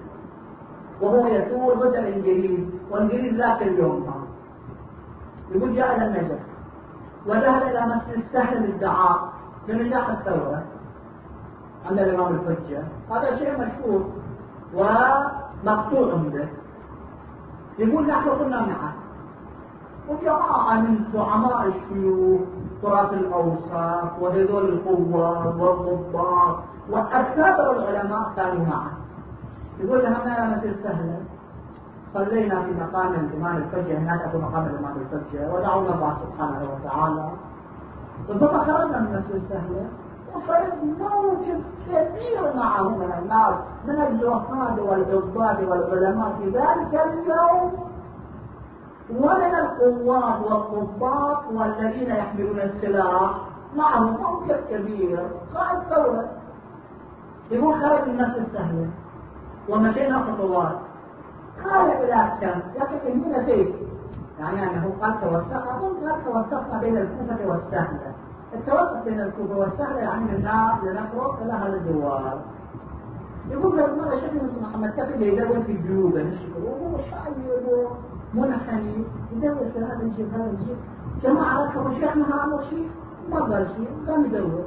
وهو 1.01 1.27
يثور 1.27 1.75
ضد 1.75 1.95
الإنجليز 1.95 2.61
والإنجليز 2.91 3.35
ذاك 3.35 3.63
اليوم. 3.63 4.25
يقول 5.51 5.75
جاء 5.75 5.97
إلى 5.97 6.07
النجف 6.07 6.39
وذهب 7.27 7.63
إلى 7.63 7.87
مسجد 7.87 8.25
السهل 8.25 8.63
للدعاء 8.63 9.33
بنجاح 9.69 10.09
الثورة. 10.09 10.65
عند 11.91 11.99
الإمام 11.99 12.35
الحجة. 12.35 12.83
هذا 13.11 13.37
شيء 13.39 13.53
مشهور 13.59 14.11
ومقطوع 14.75 16.15
به 16.15 16.49
يقول 17.79 18.07
نحن 18.07 18.31
كنا 18.39 18.61
معه. 18.61 18.93
وجماعة 20.09 20.81
من 20.81 21.05
زعماء 21.13 21.67
الشيوخ 21.67 22.41
تراث 22.83 23.13
الأوساط 23.13 24.11
وهذول 24.21 24.65
القوة 24.69 25.47
والضباط 25.63 26.59
وأكابر 26.91 27.77
العلماء 27.77 28.33
كانوا 28.37 28.67
معه 28.67 28.91
يقول 29.81 30.03
لهم 30.03 30.15
أنا 30.15 30.57
مثل 30.57 30.75
سهلة 30.83 31.21
صلينا 32.15 32.63
في 32.63 32.71
مقام 32.71 33.15
الإمام 33.15 33.57
الفجر 33.57 33.99
هناك 33.99 34.29
في 34.31 34.39
مقام 34.39 34.67
الإمام 34.67 34.97
الفجر 34.97 35.55
ودعونا 35.55 35.95
الله 35.95 36.17
سبحانه 36.25 36.69
وتعالى. 36.73 37.29
ثم 38.29 38.59
خرجنا 38.59 38.99
من 39.01 39.13
مسجد 39.13 39.43
سهلة 39.49 39.87
وصارت 40.35 40.75
موجب 40.83 41.63
كبير 41.87 42.57
معه 42.57 42.89
من 42.89 43.13
الناس 43.19 43.55
من 43.87 44.01
الزهاد 44.03 44.79
والعباد 44.79 45.69
والعلماء 45.69 46.33
في 46.39 46.51
ذلك 46.51 47.01
اليوم. 47.07 47.88
ومن 49.11 49.55
القوات 49.55 50.41
والضباط 50.53 51.45
والذين 51.53 52.11
يحملون 52.11 52.61
السلاح 52.61 53.31
معهم 53.77 54.17
موجب 54.23 54.61
كبير 54.71 55.29
قائد 55.55 55.79
ثورة 55.91 56.29
يقول 57.51 57.75
خرج 57.75 58.09
الناس 58.09 58.37
السهلة. 58.37 58.91
ومشينا 59.69 60.23
خطوات. 60.23 60.79
قال 61.65 61.91
إلى 61.91 62.33
كم 62.41 62.81
لكن 62.81 63.07
إني 63.07 63.39
نسيت. 63.39 63.75
يعني 64.41 64.63
أنه 64.63 64.93
قال 65.03 65.21
توسط 65.21 65.53
أظن 65.53 66.09
قال 66.09 66.25
توسطنا 66.25 66.81
بين 66.81 66.97
الكوفة 66.97 67.47
والسهلة. 67.47 68.13
التوسط 68.55 69.05
بين 69.05 69.21
الكوفة 69.21 69.59
والسهلة 69.59 69.99
يعني 69.99 70.25
من 70.25 70.49
لنخرج 70.83 71.43
إلى 71.43 71.53
هذا 71.53 72.41
يقول 73.51 73.79
لك 73.79 73.91
مرة 73.99 74.17
شكل 74.17 74.61
محمد؟ 74.63 74.91
كفي 74.91 75.29
يدور 75.29 75.63
في 75.63 75.73
جيوبه 75.73 76.21
الشكل 76.21 76.63
وهو 76.63 77.89
منحني 78.35 79.05
يدور 79.33 79.55
في 79.73 79.79
هذا 79.79 80.03
الجيب 80.03 80.35
هذا 80.35 80.51
الجيب 80.51 80.77
جماعة 81.23 81.65
ركبوا 81.65 81.95
شيخنا 81.95 82.25
هذا 82.25 82.65
شيء. 82.71 82.91
ما 83.31 83.41
قال 83.41 83.67
شيء. 83.77 83.89
كان 84.07 84.25
يدور 84.25 84.65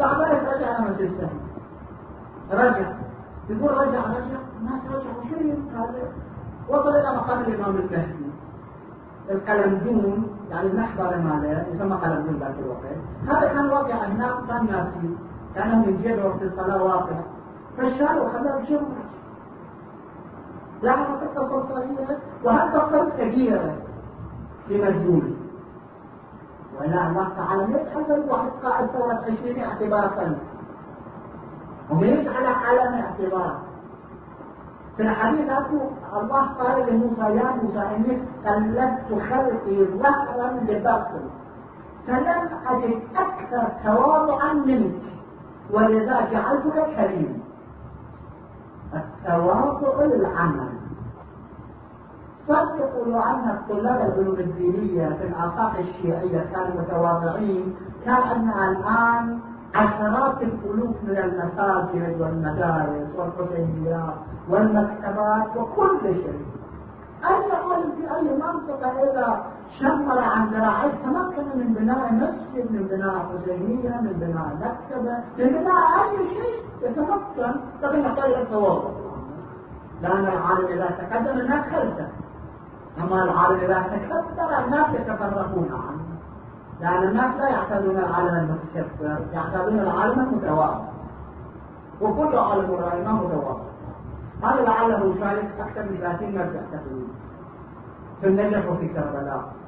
بعدين 0.00 0.48
رجع 0.48 0.78
إلى 0.78 0.90
مسجد 0.90 1.10
السهل. 1.10 1.40
رجع. 2.52 2.92
يقول 3.48 3.70
رجع 3.70 4.00
رجع. 4.00 4.40
الناس 4.60 4.80
رجعوا 4.88 5.24
شيء. 5.28 5.62
هذا. 5.76 6.12
وصل 6.68 6.88
إلى 6.88 7.16
مقام 7.16 7.40
الإمام 7.40 7.76
المهدي 7.76 8.30
القلمدون 9.30 10.28
يعني 10.50 10.66
المحبر 10.70 11.18
ماله. 11.18 11.66
يسمى 11.74 11.94
قلمدون 11.94 12.36
ذاك 12.40 12.54
الوقت. 12.58 12.84
هذا 13.28 13.52
كان 13.52 13.70
واقع 13.70 13.94
هناك. 13.94 14.46
كان 14.48 14.66
ناسي. 14.66 15.16
كانوا 15.54 15.86
من 15.86 15.96
جيب 16.02 16.24
وقت 16.24 16.42
الصلاة 16.42 16.82
واقع. 16.82 17.20
فالشارع 17.76 18.22
وخلاه 18.22 18.64
بشيء 20.82 20.90
لاحظت 20.90 21.22
القصة 21.22 21.58
الصغيرة 21.58 22.18
وهل 22.44 22.80
قصة 22.80 23.10
كبيرة 23.18 23.76
في 24.68 24.82
مجهول 24.82 25.34
ولا 26.80 27.08
الله 27.08 27.28
تعالى 27.36 27.62
يجعل 27.62 28.20
الواحد 28.20 28.50
قائد 28.62 28.86
ثورة 28.86 29.14
عشرين 29.14 29.64
اعتبارا. 29.64 30.38
ويجعل 31.90 32.46
على 32.46 32.80
اعتبار. 32.80 33.58
في 34.96 35.02
الحديث 35.02 35.50
الله 36.16 36.46
قال 36.46 36.94
لموسى 36.94 37.20
يا 37.20 37.54
موسى 37.62 37.96
إني 37.96 38.22
قلدت 38.46 39.22
خلقي 39.30 39.84
ظهرا 39.84 40.50
لبطن 40.50 41.30
فلم 42.06 42.48
أجد 42.66 43.02
أكثر 43.16 43.68
تواضعا 43.84 44.52
منك 44.52 45.02
ولذا 45.72 46.28
جعلتك 46.32 46.96
كريم. 46.96 47.39
التواضع 48.94 50.04
العمل 50.04 50.68
صدقوا 52.48 53.04
لو 53.06 53.20
أن 53.20 53.50
الطلاب 53.50 54.00
العلوم 54.00 54.36
في 55.16 55.26
الآفاق 55.26 55.72
الشيعية 55.78 56.46
كانوا 56.54 56.80
متواضعين 56.82 57.76
كأن 58.04 58.48
الآن 58.50 59.38
عشرات 59.74 60.42
الألوف 60.42 60.96
من 61.02 61.16
المساجد 61.18 62.20
والمدارس 62.20 63.08
والحسينيات 63.16 64.14
والمكتبات 64.48 65.56
وكل 65.56 66.00
شيء. 66.02 66.46
أي 67.24 67.52
عالم 67.52 67.92
في 67.96 68.16
أي 68.16 68.36
منطقة 68.36 68.90
إذا 69.02 69.44
شمر 69.78 70.18
عن 70.18 70.46
ذراعيه 70.46 70.92
تمكن 71.04 71.58
من 71.58 71.74
بناء 71.78 72.12
مسجد 72.12 72.72
من 72.72 72.88
بناء 72.90 73.18
حسينية 73.18 74.00
من 74.00 74.12
بناء 74.12 74.48
مكتبة. 74.56 75.16
من 75.38 75.58
بناء 75.58 76.02
أي 76.02 76.28
شيء 76.28 76.62
يتمكن. 76.82 77.60
لكن 77.82 78.00
يحتاج 78.00 78.32
التواضع. 78.32 78.90
لأن 80.02 80.24
العالم 80.24 80.66
إذا 80.66 80.86
تقدم 80.86 81.40
الناس 81.40 81.64
خلفه. 81.64 82.08
أما 83.00 83.24
العالم 83.24 83.60
إذا 83.60 83.82
تكبر 83.82 84.64
الناس 84.64 84.86
يتفرقون 84.94 85.68
عنه. 85.72 86.04
لأن 86.80 87.08
الناس 87.08 87.36
لا 87.36 87.48
يعتادون 87.48 87.96
العالم 87.96 88.34
المتكبر 88.74 89.18
يعتادون 89.32 89.78
العالم 89.78 90.20
المتواضع. 90.20 90.80
وكل 92.00 92.38
عالم 92.38 92.74
رأيناه 92.74 93.12
متواضع. 93.12 93.70
هذا 94.42 94.62
لعله 94.62 95.14
يشارك 95.16 95.50
أكثر 95.60 95.82
من 95.82 95.98
30 96.00 96.34
مرجع 96.34 96.60
تقريبا. 96.72 97.12
في 98.20 98.26
النجف 98.26 98.70
وفي 98.70 98.88
كربلاء. 98.88 99.59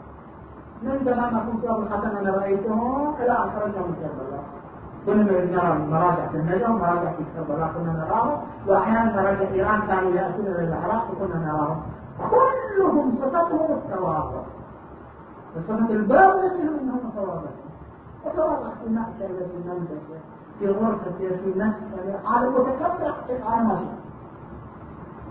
من 0.82 1.00
زمان 1.04 1.34
ما 1.34 1.40
كنت 1.52 1.64
أبو 1.64 1.82
الحسن 1.82 2.16
أنا 2.16 2.30
رأيته 2.30 3.14
إلى 3.20 3.32
أن 3.32 3.50
خرجنا 3.50 3.86
من 3.86 3.94
كربلاء 4.00 4.44
كنا 5.06 5.22
نرى 5.44 5.86
مراجع 5.90 6.26
في 6.28 6.36
النجف 6.36 6.68
ومراجع 6.68 7.12
في 7.12 7.24
كربلاء 7.36 7.72
كنا 7.74 7.92
نراهم 7.92 8.38
وأحيانا 8.66 9.16
مراجع 9.22 9.40
إيران 9.40 9.80
كانوا 9.80 10.10
يأتون 10.10 10.46
إلى 10.46 10.68
العراق 10.68 11.06
وكنا 11.10 11.38
نراهم 11.38 11.82
كلهم 12.30 13.14
صفتهم 13.22 13.72
التواضع. 13.78 14.42
الصفة 15.56 15.90
الباطنة 15.90 16.54
منهم 16.58 16.78
أنهم 16.78 17.00
متواضعون 17.06 17.46
وتواضع 18.26 18.70
في 18.84 18.90
مأكل 18.90 19.34
في 19.36 19.68
منزل 19.68 19.98
في 20.58 20.68
غرفة 20.68 21.10
في 21.18 21.52
نفسه 21.56 22.20
على 22.26 22.48
متكبر 22.48 23.14
على 23.46 23.64
ما 23.64 23.78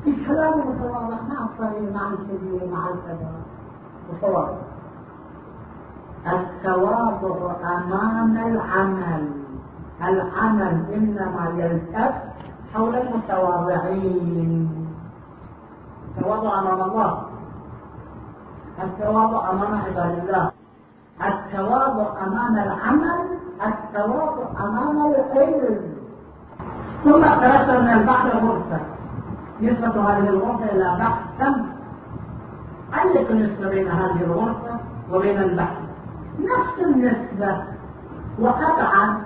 في 0.04 0.26
كلام 0.26 0.60
متواضع 0.60 1.18
مع 1.30 1.46
الصغير 1.54 1.94
مع 1.94 2.08
الكبير 2.08 2.70
مع 2.72 2.90
الكبير 2.90 3.28
متواضع. 4.14 4.58
التواضع 6.28 7.52
أمام 7.78 8.38
العمل. 8.38 9.30
العمل 10.04 10.84
إنما 10.94 11.54
يلتف 11.56 12.14
حول 12.74 12.96
المتواضعين. 12.96 14.70
التواضع 16.18 16.60
أمام 16.60 16.82
الله. 16.82 17.22
التواضع 18.84 19.50
أمام 19.52 19.82
عباد 19.88 20.20
الله. 20.20 20.52
التواضع 21.28 22.24
أمام 22.28 22.58
العمل. 22.58 23.42
التواضع 23.66 24.48
أمام 24.60 25.14
العلم 25.14 25.80
ثم 27.04 27.22
خرجت 27.22 27.70
من 27.70 27.90
البحر 27.90 28.28
غرفة 28.30 28.80
نسبة 29.62 30.10
هذه 30.10 30.30
الغرفة 30.30 30.66
إلى 30.66 30.98
بحر 31.00 31.20
كم؟ 31.40 31.66
أية 33.00 33.30
النسبة 33.30 33.70
بين 33.70 33.88
هذه 33.88 34.22
الغرفة 34.24 34.80
وبين 35.12 35.38
البحر 35.38 35.81
نفس 36.46 36.80
النسبة 36.82 37.64
وأبعد 38.40 39.18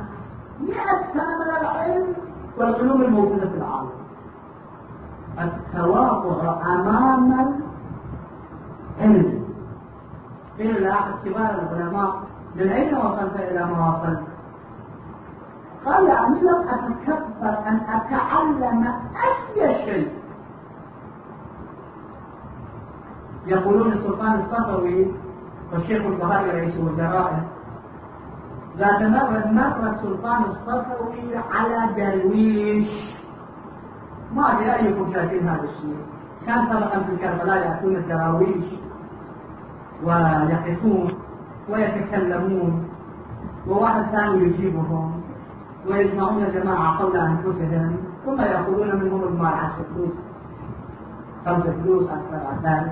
مئة 0.59 1.13
سنة 1.13 1.37
من 1.37 1.49
العلم 1.61 2.13
والعلوم 2.57 3.01
الموجودة 3.01 3.49
في 3.49 3.57
العالم. 3.57 3.89
التواضع 5.39 6.61
أمام 6.73 7.59
العلم. 8.99 9.45
لأحد 10.59 11.11
كبار 11.25 11.69
العلماء 11.71 12.21
من 12.55 12.69
أين 12.69 12.97
وصلت 12.97 13.35
إلى 13.35 13.65
ما 13.65 13.89
وصلت؟ 13.89 14.23
قال 15.85 16.07
أني 16.09 16.39
لم 16.39 16.67
أتكبر 16.69 17.67
أن 17.67 17.79
أتعلم 17.89 18.93
أي 19.25 19.85
شيء. 19.85 20.11
يقولون 23.47 23.91
السلطان 23.93 24.39
الصفوي 24.39 25.11
والشيخ 25.75 26.05
البهاري 26.05 26.49
رئيس 26.49 26.75
وزرائه 26.77 27.43
ذات 28.77 29.01
مرة 29.01 29.47
مر 29.51 29.89
السلطان 29.89 30.43
الصفوي 30.43 31.37
على 31.51 31.93
درويش. 31.97 32.87
ما 34.33 34.51
أدري 34.51 34.75
أيكم 34.75 35.13
شايفين 35.13 35.47
هذا 35.47 35.63
الشيء. 35.63 35.97
كان 36.45 36.65
سبقا 36.69 36.99
في 36.99 37.17
كربلاء 37.17 37.57
يأتون 37.57 37.95
الدراويش 37.95 38.65
ويقفون 40.03 41.07
ويتكلمون 41.69 42.89
وواحد 43.67 44.03
ثاني 44.11 44.43
يجيبهم 44.43 45.21
ويجمعون 45.87 46.51
جماعة 46.51 46.97
حول 46.97 47.17
أنفسهم 47.17 47.97
ثم 48.25 48.41
يأخذون 48.41 48.95
منهم 48.95 49.23
المال 49.23 49.53
عشر 49.53 49.83
فلوس 49.95 50.13
خمسة 51.45 51.73
فلوس 51.83 52.03
أكثر 52.09 52.49
أكثر 52.51 52.91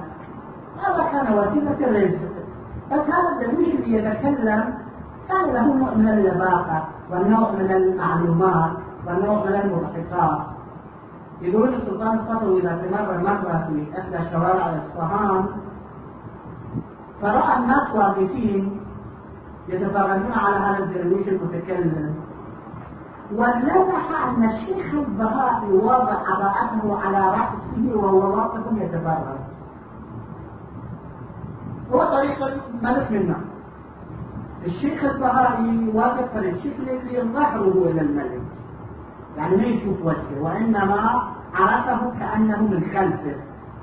هذا 0.84 1.04
كان 1.12 1.38
وسيلة 1.38 1.88
الرزق. 1.88 2.33
الدرويش 2.92 3.76
اللي 3.76 3.98
يتكلم 3.98 4.74
كان 5.30 5.54
له 5.54 5.74
نوع 5.74 5.94
من 5.94 6.10
اللباقة 6.10 6.84
والنوع 7.12 7.52
من 7.52 7.72
المعلومات 7.72 8.72
والنوع 9.08 9.46
من 9.46 9.56
المضحكات 9.56 10.40
يقولون 11.42 11.74
السلطان 11.74 12.20
الصفوي 12.20 12.62
إذا 12.62 12.82
تمر 12.82 13.18
مرة 13.18 13.68
في 13.68 14.00
إحدى 14.00 14.30
شوارع 14.32 14.76
إصفهان 14.78 15.46
فرأى 17.22 17.58
الناس 17.58 17.96
واقفين 17.96 18.80
يتفرجون 19.68 20.32
على 20.32 20.56
هذا 20.56 20.84
الدرويش 20.84 21.28
المتكلم. 21.28 22.16
ولمح 23.32 24.28
أن 24.28 24.50
الشيخ 24.50 24.94
البهائي 24.94 25.72
وضع 25.72 26.18
عباءته 26.28 27.00
على 27.06 27.28
رأسه 27.28 27.96
وهو 27.96 28.38
واقف 28.38 28.62
يتفرج. 28.72 29.53
هو 31.94 32.04
طريق 32.04 32.46
الملك 32.46 33.12
منا. 33.12 33.36
الشيخ 34.66 35.04
البهائي 35.04 35.92
واقف 35.94 36.38
الشيخ 36.38 36.74
اللي 36.80 37.22
ظهره 37.34 37.90
إلى 37.92 38.02
الملك. 38.02 38.42
يعني 39.38 39.58
ما 39.58 39.64
يشوف 39.64 39.98
وجهه 40.06 40.42
وإنما 40.42 41.22
عرفه 41.56 42.20
كأنه 42.20 42.62
من 42.62 42.82
خلفه. 42.94 43.36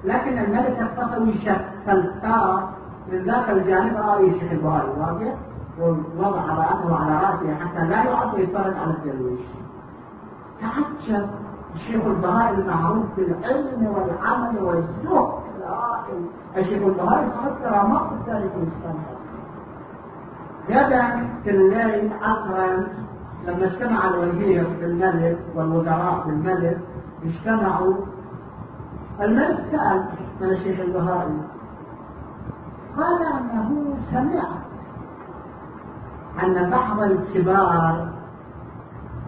لكن 0.04 0.38
الملك 0.38 0.80
الصفوي 0.80 1.34
شك 1.34 1.64
فالتار 1.86 2.68
من 3.12 3.18
ذاك 3.18 3.50
الجانب 3.50 3.96
رأى 3.96 4.30
الشيخ 4.30 4.52
البهائي 4.52 4.90
واقف 5.00 5.34
ووضع 5.80 6.44
رأسه 6.54 6.96
على 6.96 7.14
رأسه 7.14 7.54
حتى 7.54 7.84
لا 7.86 8.04
يعرف 8.04 8.38
يتفرج 8.38 8.74
على 8.76 8.90
الدرويش 8.90 9.40
تعجب. 10.60 11.28
الشيخ 11.74 12.04
البهائي 12.04 12.54
المعروف 12.54 13.06
بالعلم 13.16 13.86
والعمل 13.86 14.62
والزهد. 14.62 15.39
الشيخ 16.56 16.96
صاحب 16.96 17.28
كرامات 17.62 18.02
في 18.08 18.14
التاريخ 18.14 18.52
الإسلامي 18.56 19.20
غدا 20.70 21.28
في 21.44 21.50
الليل 21.50 22.12
عصرا 22.22 22.86
لما 23.46 23.64
اجتمع 23.64 24.08
الوزير 24.08 24.68
بالملك 24.80 25.38
والوزراء 25.54 26.24
بالملك 26.26 26.78
اجتمعوا. 27.24 27.94
الملك 29.20 29.64
سأل 29.70 30.04
من 30.40 30.48
الشيخ 30.50 30.80
البهائي 30.80 31.40
قال 32.96 33.22
أنه 33.22 33.94
سمع 34.10 34.48
أن 36.44 36.70
بعض 36.70 37.00
الكبار 37.02 38.08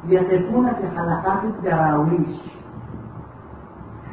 يقفون 0.07 0.73
في 0.73 0.89
حلقات 0.99 1.45
الدراويش؟ 1.45 2.62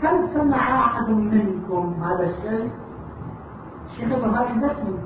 هل 0.03 0.29
سمع 0.33 0.85
أحد 0.85 1.09
منكم 1.09 1.93
هذا 2.03 2.23
الشيء؟ 2.23 2.71
الشيخ 3.85 4.13
إبراهيم 4.13 4.61
ذكي 4.61 4.99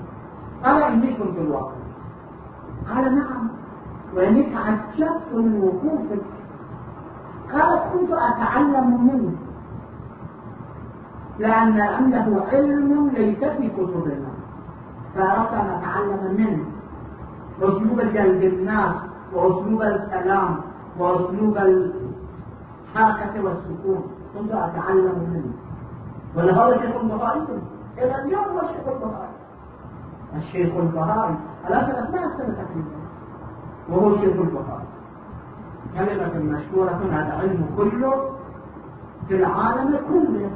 قال 0.63 0.83
إني 0.83 1.13
كنت 1.13 1.37
الواقع. 1.37 1.75
قال 2.89 3.15
نعم. 3.15 3.49
وإني 4.15 4.43
تعجبت 4.43 5.33
من 5.33 5.61
وقوفك 5.63 6.25
قال 7.53 7.79
كنت 7.93 8.11
أتعلم 8.11 9.07
منه. 9.07 9.35
لأن 11.39 11.81
عنده 11.81 12.43
علم 12.51 13.09
ليس 13.09 13.43
في 13.43 13.69
كتبنا. 13.69 14.31
فأردت 15.15 15.53
أن 15.53 15.69
أتعلم 15.69 16.35
منه. 16.37 16.65
أسلوب 17.61 18.01
جلب 18.01 18.43
الناس 18.43 18.95
وأسلوب 19.33 19.81
الكلام 19.81 20.55
وأسلوب 20.99 21.57
الحركة 21.57 23.43
والسكون. 23.43 24.03
كنت 24.33 24.51
أتعلم 24.51 25.29
منه. 25.33 25.53
ولهذا 26.35 26.81
شيخ 26.81 26.95
البخاري 26.95 27.41
إلى 27.97 28.21
اليوم 28.21 28.43
هو 28.43 28.61
شيخ 28.61 28.87
البخاري. 28.87 29.33
الشيخ 30.35 30.75
البخاري 30.75 31.35
سنة 31.67 32.11
ما 32.11 32.37
سنة 32.37 32.53
تقريبا 32.53 33.03
وهو 33.89 34.17
شيخ 34.17 34.35
البخاري. 34.35 34.87
كلمة 35.93 36.57
مشهورة 36.57 37.01
هذا 37.11 37.33
علم 37.39 37.65
كله 37.77 38.29
في 39.27 39.35
العالم 39.35 39.97
كله. 40.09 40.49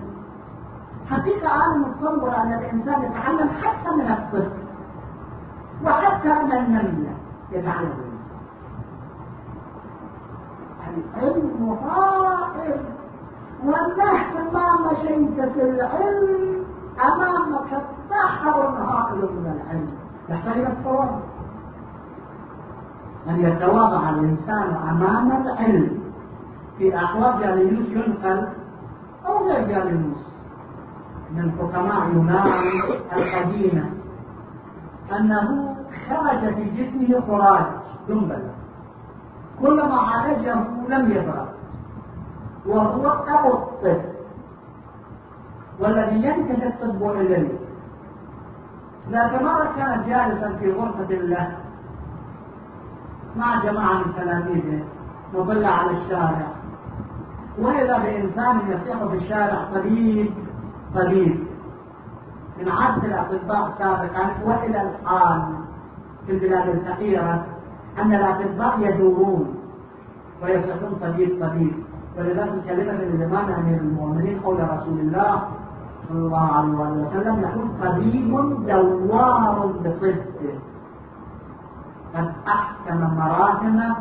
حقيقة 1.09 1.55
أنا 1.55 1.77
متصور 1.77 2.35
أن 2.35 2.53
الإنسان 2.53 3.03
يتعلم 3.03 3.49
حتى 3.49 3.95
من 3.95 4.11
الطفل 4.11 4.51
وحتى 5.85 6.43
من 6.43 6.51
النملة 6.51 7.13
يتعلم 7.51 8.07
العلم 10.87 11.77
هائل 13.63 14.37
ومهما 14.37 14.91
مشيت 14.91 15.57
العلم 15.57 16.65
أمامك 16.99 17.81
بحر 18.09 18.49
هائل 18.49 19.17
من 19.17 19.45
العلم. 19.45 19.91
يحتاج 20.29 20.57
إلى 20.57 20.67
التواضع. 20.67 21.19
أن 23.29 23.39
يتواضع 23.39 24.09
الإنسان 24.09 24.75
أمام 24.89 25.31
العلم 25.31 25.99
في 26.77 26.95
أحوال 26.95 27.39
جاليوس 27.39 27.87
ينقل 27.87 28.47
أو 29.25 29.47
غير 29.47 29.67
جاليوس. 29.67 30.27
من 31.35 31.51
حكماء 31.51 32.09
يونان 32.13 32.51
القديمة 33.13 33.89
أنه 35.19 35.75
خرج 36.09 36.53
في 36.53 36.63
جسمه 36.63 37.21
خراج 37.27 37.65
دنبلة. 38.09 38.53
كلما 39.61 39.95
عالجه 39.95 40.55
لم 40.87 41.11
يبرأ 41.11 41.56
وهو 42.65 43.07
أبو 43.27 43.53
الطب. 43.53 44.01
والذي 45.79 46.15
ينتهي 46.15 46.67
الطب 46.67 47.11
إليه. 47.11 47.49
ذات 49.09 49.41
مرة 49.41 49.73
كان 49.77 50.03
جالسا 50.09 50.57
في 50.59 50.71
غرفة 50.71 51.15
له 51.15 51.57
مع 53.35 53.63
جماعة 53.63 53.93
من 53.93 54.13
تلاميذه 54.17 54.83
مطلع 55.33 55.69
على 55.69 55.91
الشارع. 55.91 56.47
وإذا 57.59 57.97
بإنسان 57.97 58.59
يصيح 58.69 59.03
في 59.03 59.17
الشارع 59.17 59.63
طبيب 59.75 60.33
طبيب 60.95 61.47
من 62.59 62.69
عادة 62.69 63.05
الأطباء 63.07 63.73
سابقا 63.79 64.29
وإلى 64.45 64.81
الآن 64.81 65.55
في 66.25 66.31
البلاد 66.31 66.69
الفقيرة 66.69 67.45
أن 67.97 68.13
الأطباء 68.13 68.79
يدورون 68.79 69.55
ويصيحون 70.43 70.97
طبيب 71.01 71.45
طبيب. 71.45 71.83
ولذلك 72.17 72.63
كلمة 72.67 72.99
الزمان 73.03 73.51
أمير 73.51 73.77
المؤمنين 73.79 74.39
قول 74.39 74.59
رسول 74.69 74.99
الله 74.99 75.41
صلى 76.09 76.19
الله 76.19 76.51
عليه 76.53 76.69
وسلم 76.69 77.39
يقول 77.39 77.67
طبيب 77.83 78.31
دوار 78.67 79.65
بطبه 79.83 80.15
قد 82.15 82.31
أحكم 82.47 82.99
مراهمه 83.17 83.95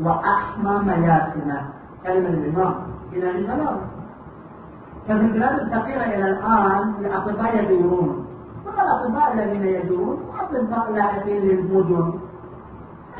وأحمى 0.00 0.78
مياسمه 0.86 1.60
كلمة 2.04 2.28
الإمام 2.28 2.74
إلى 3.12 3.30
البلاغة 3.30 3.80
ففي 5.08 5.20
البلاد 5.20 5.58
الفقيرة 5.58 6.02
إلى 6.02 6.30
الآن 6.30 6.94
الأطباء 7.00 7.64
يدورون. 7.64 8.26
ثم 8.64 8.80
الأطباء 8.80 9.32
الذين 9.34 9.62
يدورون؟ 9.62 10.18
أطباء 10.40 10.92
لاحقين 10.92 11.42
للمدن. 11.42 12.12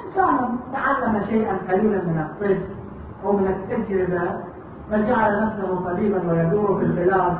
إنسان 0.06 0.58
تعلم 0.72 1.24
شيئا 1.28 1.56
قليلا 1.68 2.04
من 2.04 2.18
الطب 2.18 2.75
أو 3.26 3.32
من 3.32 3.46
التجربة 3.46 4.30
فجعل 4.90 5.46
نفسه 5.46 5.90
طبيبا 5.90 6.32
ويدور 6.32 6.78
في 6.78 6.84
البلاد 6.84 7.36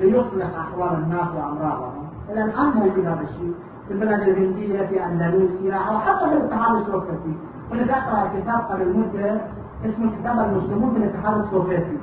ليصلح 0.00 0.46
أحوال 0.58 0.94
الناس 0.94 1.28
وأمراضهم. 1.36 2.08
إلى 2.30 2.44
الآن 2.44 2.66
موجود 2.66 3.06
هذا 3.06 3.20
الشيء 3.20 3.54
في 3.88 3.94
البلاد 3.94 4.20
الهندية 4.20 4.86
في 4.86 5.04
أندلسيا 5.04 5.74
أو 5.74 5.98
حتى 5.98 6.28
في 6.28 6.32
الاتحاد 6.32 6.76
السوفيتي. 6.76 7.36
ولذا 7.72 7.92
أقرأ 7.92 8.40
كتاب 8.40 8.60
قبل 8.60 8.98
مدة 8.98 9.40
اسمه 9.84 10.10
كتاب 10.20 10.38
المسلمون 10.38 10.90
في 10.92 10.98
الاتحاد 10.98 11.38
السوفيتي. 11.38 11.98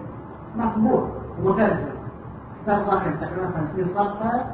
مطبوع 0.57 1.07
ومترجم 1.43 1.95
كتاب 2.63 2.86
ضخم 2.86 3.15
تقريبا 3.21 3.51
50 3.73 3.88
صفحة. 3.95 4.45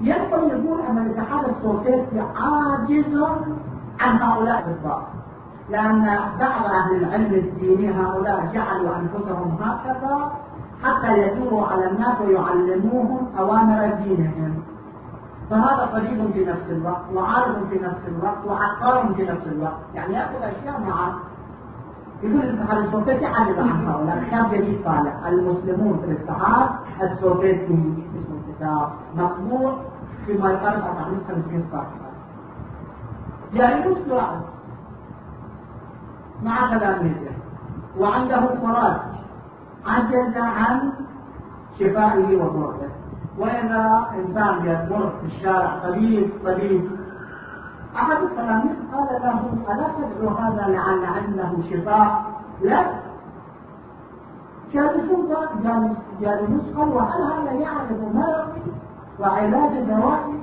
يقدر 0.00 0.42
يقول 0.42 0.80
أن 0.80 0.98
الاتحاد 0.98 1.48
السوفيتي 1.48 2.20
عاجز 2.20 3.22
عن 4.00 4.16
هؤلاء 4.16 4.64
الأطباء. 4.68 5.17
لأن 5.70 6.18
بعض 6.40 6.64
أهل 6.66 6.96
العلم 6.96 7.34
الديني 7.34 7.90
هؤلاء 7.90 8.50
جعلوا 8.54 8.96
أنفسهم 8.96 9.58
هكذا 9.60 10.32
حتى 10.82 11.18
يدوروا 11.18 11.66
على 11.66 11.90
الناس 11.90 12.20
ويعلموهم 12.20 13.26
أوامر 13.38 13.94
دينهم. 14.04 14.62
فهذا 15.50 15.82
قريب 15.92 16.32
في 16.32 16.44
نفس 16.44 16.70
الوقت 16.70 17.02
وعارض 17.14 17.68
في 17.70 17.78
نفس 17.78 18.00
الوقت 18.08 18.46
وعقار 18.46 19.14
في 19.14 19.22
نفس 19.22 19.46
الوقت. 19.46 19.80
يعني 19.94 20.14
يأخذ 20.14 20.42
أشياء 20.42 20.80
مع 20.80 21.12
يقول 22.22 22.40
الاتحاد 22.40 22.78
السوفيتي 22.78 23.26
عجز 23.26 23.58
عن 23.58 23.86
هؤلاء؟ 23.86 24.24
كتاب 24.28 24.54
جديد 24.54 24.84
طالع. 24.84 25.28
المسلمون 25.28 25.98
في 25.98 26.10
الاتحاد 26.12 26.68
السوفيتي 27.02 27.64
اسمه 27.64 28.38
الكتاب 28.48 28.88
مطبوع 29.16 29.72
فيما 30.26 30.50
يقارب 30.50 30.82
450 30.82 31.64
صفحة 31.72 32.08
جالس 33.54 33.98
واحد 34.10 34.40
مع 36.42 36.78
تلاميذه 36.78 37.30
وعنده 37.98 38.40
خراج 38.40 38.96
عجز 39.86 40.36
عن 40.36 40.92
شفائه 41.78 42.36
ومرضه. 42.36 42.88
وإذا 43.38 44.06
إنسان 44.14 44.54
يمر 44.66 45.12
في 45.20 45.26
الشارع 45.26 45.78
طبيب 45.84 46.30
طبيب 46.44 46.90
أحد 47.96 48.22
التلاميذ 48.22 48.74
قال 48.92 49.22
له 49.22 49.40
ألا 49.72 49.88
تدعو 49.98 50.28
هذا 50.34 50.66
لعل 50.68 51.04
عنده 51.04 51.62
شفاء؟ 51.70 52.22
لا. 52.62 52.84
جالسون 54.72 55.28
جالس 56.20 56.76
قال 56.76 56.88
وهل 56.88 57.22
هذا 57.22 57.52
يعرف 57.52 57.90
مرضي 58.14 58.62
وعلاج 59.20 59.72
دوائي؟ 59.84 60.40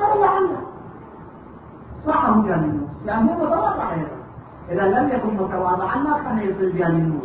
قال 0.00 0.20
لعله 0.20 0.60
صحه 2.06 2.42
جالس 2.42 2.76
لأنه 3.06 3.32
متواضع 3.32 3.92
أيضا 3.92 4.15
إذا 4.70 4.88
لم 4.88 5.08
يكن 5.08 5.34
متواضعا 5.34 5.98
ما 5.98 6.18
كان 6.24 6.38
يصير 6.38 6.70
جالس 6.70 7.24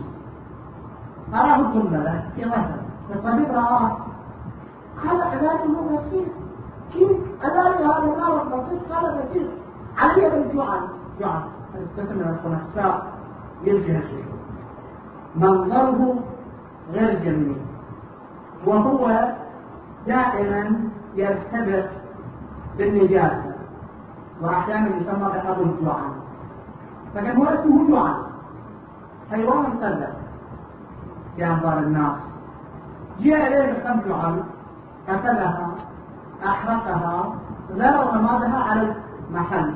أراه 1.33 1.55
الجملة 1.55 2.23
في 2.35 2.45
مثل 2.45 2.81
الطبيب 3.09 3.51
رآه. 3.51 3.97
هذا 5.03 5.23
علاجه 5.23 5.81
بسيط. 5.91 6.27
كيف؟ 6.93 7.11
علاج 7.43 7.81
هذا 7.81 8.13
المرض 8.13 8.47
بسيط؟ 8.47 8.91
قال 8.91 9.17
بسيط. 9.17 9.47
علي 9.97 10.29
بالجوعان 10.29 10.81
جوعان 11.19 11.43
القسم 11.75 12.15
من 12.15 12.37
الخنفساء 12.39 13.07
يرجع 13.63 13.99
شيء 13.99 14.25
منظره 15.35 16.15
غير 16.93 17.19
جميل. 17.19 17.57
وهو 18.65 19.33
دائما 20.07 20.89
يرتبط 21.15 21.89
بالنجاسة. 22.77 23.55
وأحيانا 24.41 24.87
يسمى 24.87 25.31
بأبو 25.33 25.63
الجوعان 25.63 26.13
فكان 27.15 27.37
هو 27.37 27.43
اسمه 27.45 27.87
جوعان 27.87 28.15
حيوان 29.31 29.57
مقدس 29.57 30.13
في 31.35 31.45
أنظار 31.45 31.79
الناس. 31.79 32.15
جاء 33.19 33.47
إليه 33.47 33.73
بخمس 33.73 34.03
جوعان 34.05 34.43
قتلها. 35.09 35.75
أحرقها. 36.45 37.35
ذرى 37.71 38.09
رمادها 38.13 38.59
على 38.59 38.95
المحل. 39.29 39.73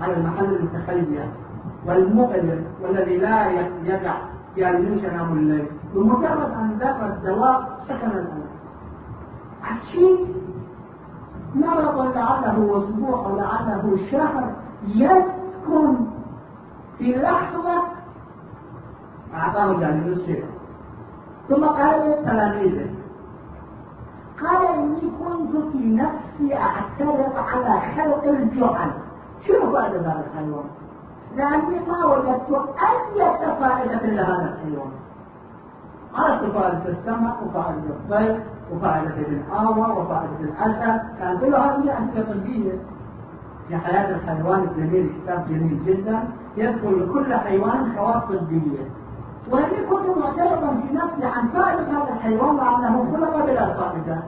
على 0.00 0.16
المحل 0.16 0.44
المتخيل 0.44 1.20
والمؤلم 1.86 2.64
والذي 2.82 3.18
لا 3.18 3.50
يدع. 3.84 4.14
يعلمون 4.56 4.98
ينام 4.98 5.32
الليل. 5.32 5.66
بمجرد 5.94 6.50
أن 6.60 6.78
ذكر 6.80 7.06
الدواء 7.06 7.78
سكن 7.88 8.10
الألم 8.10 8.44
عشي 9.62 10.16
مرض 11.54 12.16
لعله 12.16 12.78
أسبوع 12.78 13.26
ولعله 13.26 13.98
شهر. 14.10 14.52
يسكن 14.86 16.13
في 16.98 17.12
لحظة 17.14 17.82
أعطاه 19.34 19.80
جانب 19.80 20.06
الشيخ 20.06 20.44
ثم 21.48 21.64
قال 21.64 22.10
لتلاميذه 22.10 22.90
قال 24.42 24.66
إني 24.66 25.00
كنت 25.00 25.72
في 25.72 25.78
نفسي 25.78 26.56
أعترض 26.56 27.32
على 27.36 27.80
خلق 27.96 28.24
الجعل 28.24 28.90
شنو 29.46 29.72
فائدة 29.72 30.00
هذا 30.00 30.24
الحيوان؟ 30.30 30.64
لأني 31.36 31.80
ما 31.88 32.04
وجدت 32.06 32.50
أي 32.78 33.38
فائدة 33.60 34.06
لهذا 34.06 34.54
الحيوان 34.54 34.90
عرفت 36.14 36.52
فائدة 36.52 36.88
السمع 36.88 37.34
وفائدة 37.42 37.90
الطير 37.90 38.42
وفائدة 38.72 39.14
الآوى 39.28 40.00
وفائدة 40.00 40.40
الأسد 40.40 41.02
كان 41.18 41.38
كل 41.38 41.54
هذه 41.54 41.98
أنشطة 41.98 42.32
طبية 42.32 42.78
في 43.68 43.76
حياة 43.76 44.16
الحيوان 44.16 44.60
الجميل 44.60 45.12
كتاب 45.22 45.44
جميل 45.48 45.84
جدا 45.86 46.18
يذكر 46.56 46.90
لكل 46.90 47.34
حيوان 47.34 47.92
خواص 47.96 48.22
طبية. 48.22 48.84
ولكن 49.50 49.76
كنت 49.90 50.18
معترضا 50.18 50.80
في 50.80 50.94
نفسي 50.94 51.24
عن 51.24 51.48
فائدة 51.48 51.82
هذا 51.82 52.12
الحيوان 52.16 52.54
وأنه 52.54 53.16
خلق 53.16 53.46
بلا 53.46 53.74
فائدة. 53.74 54.22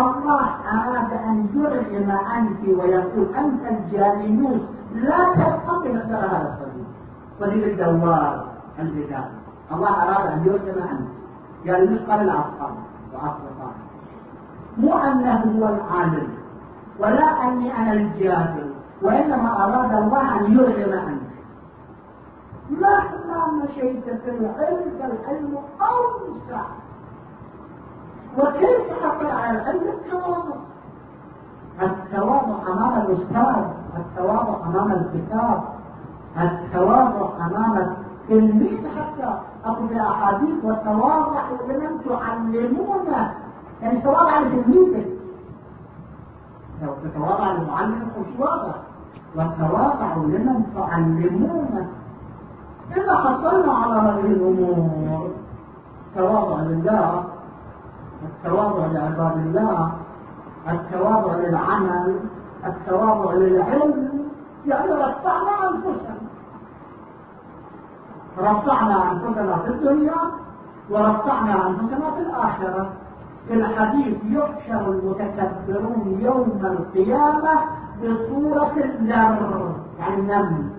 الله 0.00 0.46
أراد 0.72 1.12
أن 1.12 1.46
يرغم 1.54 2.10
أنت 2.10 2.78
ويقول 2.78 3.36
أنت 3.36 3.60
الجالينوس 3.70 4.60
لا 4.94 5.18
تستطيع 5.34 5.92
مقدار 5.92 6.26
هذا 6.26 6.58
الصديق 6.58 6.86
صديق 7.40 7.64
الدوار 7.66 8.44
البداية 8.78 9.30
الله 9.72 10.02
أراد 10.02 10.32
أن 10.32 10.44
يرغم 10.46 10.82
أنت. 10.82 11.08
جالينوس 11.64 12.00
قال 12.08 12.20
الأصحاب 12.20 12.74
وأصدقائه 13.12 13.78
مو 14.78 14.98
أنه 14.98 15.58
هو 15.58 15.68
العالم. 15.68 16.28
ولا 16.98 17.48
أني 17.48 17.76
أنا 17.76 17.92
الجاهل. 17.92 18.67
وإنما 19.02 19.64
أراد 19.64 20.02
الله 20.02 20.40
أن 20.40 20.52
يرغم 20.52 20.92
أنت 20.92 21.28
مهما 22.70 23.64
مشيت 23.64 24.04
في 24.04 24.30
العلم 24.30 24.90
فالعلم 25.00 25.58
أوسع. 25.80 26.62
وكيف 28.38 29.02
على 29.22 29.50
العلم 29.58 29.82
التواضع؟ 29.88 30.56
التواضع 31.82 32.72
أمام 32.72 33.00
الأستاذ 33.00 33.64
التواضع 33.96 34.66
أمام 34.66 34.92
الكتاب 34.92 35.62
التواضع 36.40 37.46
أمام 37.46 37.78
التلميذ. 37.78 38.88
حتى 38.88 39.40
أقول 39.64 39.88
في 39.88 40.00
أحاديث 40.00 40.64
والتواضع 40.64 41.42
لمن 41.68 42.00
تعلمونه 42.08 43.34
يعني 43.82 44.00
تواضع 44.00 44.40
لتلميذك 44.40 45.06
لو 46.82 46.94
تتواضع 47.04 47.52
لمعلم 47.52 48.08
مش 48.20 48.40
واضح. 48.40 48.74
والتواضع 49.36 50.14
لمن 50.14 50.62
تعلمونه 50.74 51.88
إذا 52.96 53.14
حصلنا 53.14 53.72
على 53.72 53.94
هذه 53.94 54.26
الأمور. 54.26 55.30
تواضع 56.16 56.60
لله 56.60 57.24
التواضع 58.24 58.86
لعباد 58.86 59.36
الله 59.36 59.92
التواضع 60.68 61.34
للعمل 61.34 62.16
التواضع 62.66 63.32
للعلم. 63.32 64.28
يعني 64.66 64.92
رفعنا 64.92 65.70
أنفسنا. 65.70 66.18
رفعنا 68.38 69.12
أنفسنا 69.12 69.56
في 69.56 69.68
الدنيا 69.68 70.16
ورفعنا 70.90 71.68
أنفسنا 71.68 72.10
في 72.10 72.20
الآخرة. 72.20 72.90
في 73.48 73.54
الحديث 73.54 74.16
يحشر 74.24 74.90
المتكبرون 74.90 76.18
يوم 76.20 76.60
القيامة 76.64 77.60
بصورة 78.02 78.72
النمر 78.84 79.74
يعني 79.98 80.14
النمل 80.14 80.70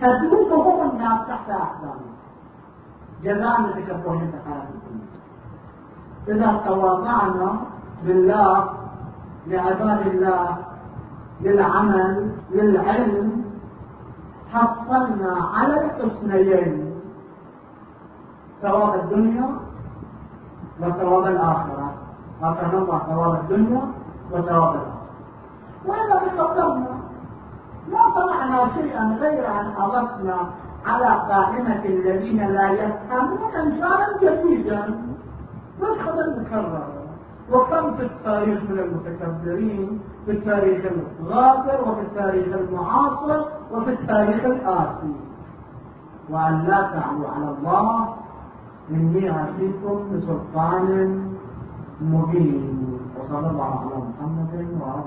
تدوبهم 0.00 0.90
الناس 0.90 1.26
تحت 1.28 1.50
أحزانهم 1.50 2.16
جزاء 3.22 3.60
لتكبرهم 3.60 4.30
الدنيا 4.34 5.06
إذا 6.28 6.60
تواضعنا 6.66 7.60
لله 8.04 8.68
لعباد 9.46 10.06
الله 10.06 10.56
للعمل 11.40 12.30
للعلم 12.50 13.44
حصلنا 14.52 15.36
على 15.54 15.84
الحسنيين. 15.84 16.92
ثواب 18.62 18.94
الدنيا 18.94 19.50
وثواب 20.80 21.26
الآخرة. 21.26 21.94
أعطانا 22.42 22.78
الله 22.78 22.98
ثواب 22.98 23.34
الدنيا 23.34 23.82
وثواب 24.32 24.74
الآخرة. 24.74 24.95
وإذا 25.86 26.20
تقدمنا 26.36 26.96
ما 27.92 28.02
صنعنا 28.14 28.74
شيئا 28.74 29.16
غير 29.20 29.60
أن 29.60 29.66
أضفنا 29.78 30.36
على 30.86 31.06
قائمة 31.32 31.84
الذين 31.84 32.48
لا 32.48 32.70
يفهمون 32.70 33.54
إنسانا 33.54 34.06
جديدا. 34.22 35.00
مدخلا 35.80 36.40
مكررا 36.40 36.88
وكم 37.52 37.96
في 37.96 38.02
التاريخ 38.02 38.62
من 38.70 38.78
المتكبرين 38.78 40.00
في 40.26 40.30
التاريخ 40.30 40.92
الغابر 41.20 41.88
وفي 41.88 42.00
التاريخ 42.00 42.46
المعاصر 42.56 43.44
وفي 43.72 43.90
التاريخ 43.90 44.44
الآتي. 44.44 45.14
وأن 46.30 46.64
لا 46.66 46.80
تعلوا 46.82 47.28
على 47.28 47.50
الله 47.58 48.14
إني 48.90 49.30
آتيكم 49.30 49.96
بسلطان 50.12 50.88
مبين. 52.00 52.98
وصلى 53.20 53.50
الله 53.50 53.64
على 53.64 53.96
محمد 54.08 54.80
وعلى 54.80 55.02